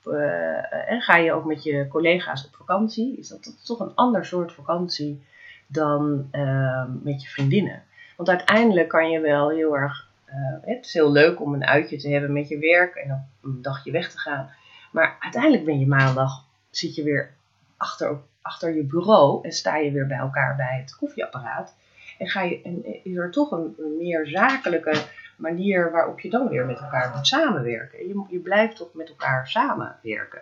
Uh, 0.06 0.92
en 0.92 1.02
ga 1.02 1.16
je 1.16 1.34
ook 1.34 1.46
met 1.46 1.64
je 1.64 1.88
collega's 1.88 2.46
op 2.46 2.56
vakantie? 2.56 3.18
Is 3.18 3.28
dat, 3.28 3.44
dat 3.44 3.66
toch 3.66 3.80
een 3.80 3.96
ander 3.96 4.26
soort 4.26 4.52
vakantie 4.52 5.24
dan 5.68 6.30
uh, 6.32 6.84
met 7.02 7.22
je 7.22 7.28
vriendinnen? 7.28 7.84
Want 8.18 8.30
uiteindelijk 8.30 8.88
kan 8.88 9.10
je 9.10 9.20
wel 9.20 9.50
heel 9.50 9.78
erg. 9.78 10.08
Uh, 10.28 10.36
het 10.76 10.86
is 10.86 10.94
heel 10.94 11.12
leuk 11.12 11.42
om 11.42 11.54
een 11.54 11.66
uitje 11.66 11.98
te 11.98 12.10
hebben 12.10 12.34
met 12.34 12.48
je 12.48 12.58
werk 12.58 12.96
en 12.96 13.12
op 13.12 13.50
een 13.50 13.62
dagje 13.62 13.92
weg 13.92 14.12
te 14.12 14.20
gaan. 14.20 14.50
Maar 14.92 15.18
uiteindelijk 15.20 15.66
ben 15.66 15.80
je 15.80 15.88
maandag, 15.88 16.46
zit 16.70 16.96
je 16.96 17.04
weer 17.04 17.38
achter, 17.80 18.18
achter 18.42 18.76
je 18.76 18.84
bureau 18.84 19.44
en 19.44 19.52
sta 19.52 19.78
je 19.78 19.92
weer 19.92 20.08
bij 20.08 20.18
elkaar 20.18 20.56
bij 20.56 20.80
het 20.82 20.96
koffieapparaat. 20.96 21.76
En, 22.18 22.28
ga 22.28 22.42
je, 22.42 22.62
is 23.04 23.16
er 23.16 23.32
toch 23.32 23.52
een, 23.52 23.76
meer 23.98 24.28
zakelijke 24.28 25.02
manier 25.38 25.92
waarop 25.92 26.20
je 26.20 26.30
dan 26.30 26.48
weer 26.48 26.66
met 26.66 26.80
elkaar 26.80 27.14
moet 27.16 27.28
samenwerken. 27.28 28.08
Je, 28.08 28.26
je 28.30 28.40
blijft 28.40 28.76
toch 28.76 28.94
met 28.94 29.10
elkaar 29.10 29.48
samenwerken. 29.48 30.42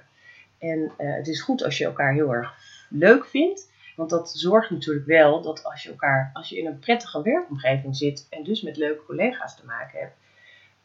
En 0.59 0.79
uh, 0.79 1.15
het 1.15 1.27
is 1.27 1.41
goed 1.41 1.63
als 1.63 1.77
je 1.77 1.85
elkaar 1.85 2.13
heel 2.13 2.33
erg 2.33 2.53
leuk 2.89 3.25
vindt. 3.25 3.71
Want 3.95 4.09
dat 4.09 4.31
zorgt 4.31 4.69
natuurlijk 4.69 5.05
wel 5.05 5.41
dat 5.41 5.63
als 5.63 5.83
je 5.83 5.89
elkaar, 5.89 6.29
als 6.33 6.49
je 6.49 6.57
in 6.57 6.65
een 6.65 6.79
prettige 6.79 7.21
werkomgeving 7.21 7.95
zit 7.95 8.27
en 8.29 8.43
dus 8.43 8.61
met 8.61 8.77
leuke 8.77 9.05
collega's 9.05 9.55
te 9.55 9.65
maken 9.65 9.99
hebt, 9.99 10.15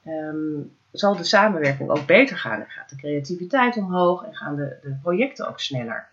um, 0.06 0.76
zal 0.92 1.16
de 1.16 1.24
samenwerking 1.24 1.90
ook 1.90 2.06
beter 2.06 2.36
gaan. 2.36 2.60
En 2.60 2.70
gaat 2.70 2.88
de 2.88 2.96
creativiteit 2.96 3.76
omhoog 3.76 4.24
en 4.24 4.34
gaan 4.34 4.56
de, 4.56 4.78
de 4.82 4.98
projecten 5.02 5.48
ook 5.48 5.60
sneller. 5.60 6.08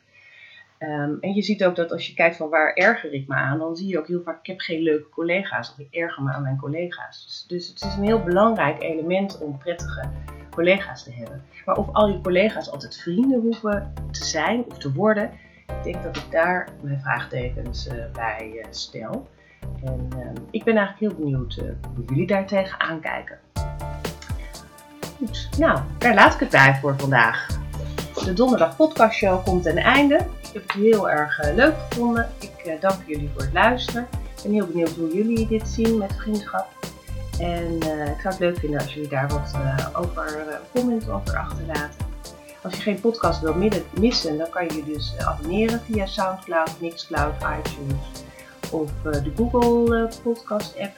Um, 0.80 1.18
en 1.20 1.34
je 1.34 1.42
ziet 1.42 1.66
ook 1.66 1.76
dat 1.76 1.92
als 1.92 2.08
je 2.08 2.14
kijkt 2.14 2.38
van 2.38 2.50
waar 2.50 2.74
erger 2.74 3.14
ik 3.14 3.28
me 3.28 3.36
aan, 3.36 3.60
dan 3.60 3.76
zie 3.76 3.88
je 3.88 4.00
ook 4.00 4.08
heel 4.08 4.22
vaak, 4.22 4.40
ik 4.40 4.46
heb 4.46 4.60
geen 4.60 4.82
leuke 4.82 5.10
collega's 5.10 5.72
of 5.72 5.80
ik 5.80 5.94
erger 5.94 6.24
me 6.24 6.32
aan 6.32 6.42
mijn 6.42 6.58
collega's. 6.58 7.26
Dus, 7.26 7.46
dus 7.48 7.68
het 7.68 7.82
is 7.82 7.96
een 7.96 8.04
heel 8.04 8.24
belangrijk 8.24 8.82
element 8.82 9.40
om 9.42 9.58
prettige 9.58 10.10
collega's 10.50 11.04
te 11.04 11.14
hebben. 11.14 11.44
Maar 11.66 11.76
of 11.76 11.90
al 11.92 12.08
je 12.08 12.22
collega's 12.22 12.72
altijd 12.72 13.02
vrienden 13.02 13.42
hoeven 13.42 13.94
te 14.12 14.26
zijn 14.26 14.66
of 14.66 14.78
te 14.78 14.94
worden, 14.94 15.32
ik 15.68 15.84
denk 15.84 16.04
dat 16.04 16.18
ik 16.18 16.32
daar 16.32 16.70
mijn 16.82 17.02
vraagtekens 17.02 17.88
uh, 17.88 17.94
bij 18.14 18.52
uh, 18.56 18.66
stel. 18.70 19.28
En 19.84 20.10
uh, 20.18 20.32
ik 20.52 20.64
ben 20.64 20.78
eigenlijk 20.78 21.14
heel 21.14 21.24
benieuwd 21.24 21.58
eh, 21.58 21.66
hoe 21.96 22.06
jullie 22.06 22.28
daar 22.28 22.48
tegen 22.48 22.80
aankijken. 22.80 23.40
Goed, 25.18 25.50
nou, 25.58 25.80
daar 25.98 26.14
laat 26.14 26.34
ik 26.34 26.40
het 26.40 26.50
bij 26.50 26.76
voor 26.76 27.00
vandaag. 27.00 27.48
De 28.26 28.34
donderdag 28.34 28.76
podcast 28.76 29.16
show 29.16 29.44
komt 29.44 29.64
ten 29.64 29.78
einde. 29.78 30.16
Ik 30.16 30.50
heb 30.54 30.62
het 30.62 30.72
heel 30.72 31.10
erg 31.10 31.54
leuk 31.56 31.76
gevonden. 31.90 32.30
Ik 32.40 32.78
dank 32.82 32.96
jullie 33.06 33.30
voor 33.34 33.42
het 33.42 33.54
luisteren. 33.54 34.08
Ik 34.12 34.44
ben 34.44 34.52
heel 34.52 34.68
benieuwd 34.68 34.96
hoe 34.96 35.14
jullie 35.14 35.48
dit 35.48 35.68
zien 35.68 35.98
met 35.98 36.14
vriendschap. 36.18 36.68
En 37.40 37.76
ik 37.76 38.20
zou 38.22 38.34
het 38.34 38.40
leuk 38.40 38.58
vinden 38.58 38.80
als 38.80 38.94
jullie 38.94 39.10
daar 39.10 39.28
wat 39.28 39.54
over 39.94 40.60
comments 40.72 41.10
over 41.10 41.38
achterlaten. 41.38 42.08
Als 42.62 42.76
je 42.76 42.82
geen 42.82 43.00
podcast 43.00 43.42
wilt 43.42 43.56
missen, 44.00 44.38
dan 44.38 44.50
kan 44.50 44.66
je 44.66 44.76
je 44.76 44.84
dus 44.84 45.16
eh, 45.18 45.28
abonneren 45.28 45.82
via 45.82 46.06
Soundcloud, 46.06 46.82
Mixcloud, 46.82 47.34
iTunes 47.36 48.24
of 48.72 48.92
eh, 49.04 49.12
de 49.12 49.32
Google 49.36 49.98
eh, 49.98 50.22
Podcast 50.24 50.78
app. 50.80 50.92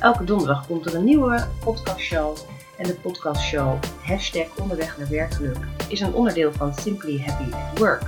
Elke 0.00 0.24
donderdag 0.24 0.66
komt 0.66 0.86
er 0.86 0.94
een 0.94 1.04
nieuwe 1.04 1.46
podcastshow. 1.64 2.36
En 2.80 2.86
de 2.86 2.94
podcastshow 2.94 3.78
hashtag 4.02 4.56
onderweg 4.60 4.98
naar 4.98 5.08
werkgeluk 5.08 5.56
is 5.88 6.00
een 6.00 6.14
onderdeel 6.14 6.52
van 6.52 6.74
Simply 6.74 7.20
Happy 7.26 7.54
at 7.54 7.78
Work. 7.78 8.02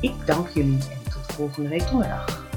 Ik 0.00 0.12
dank 0.24 0.48
jullie 0.48 0.78
en 0.90 1.12
tot 1.12 1.34
volgende 1.34 1.68
week 1.68 1.88
donderdag. 1.88 2.47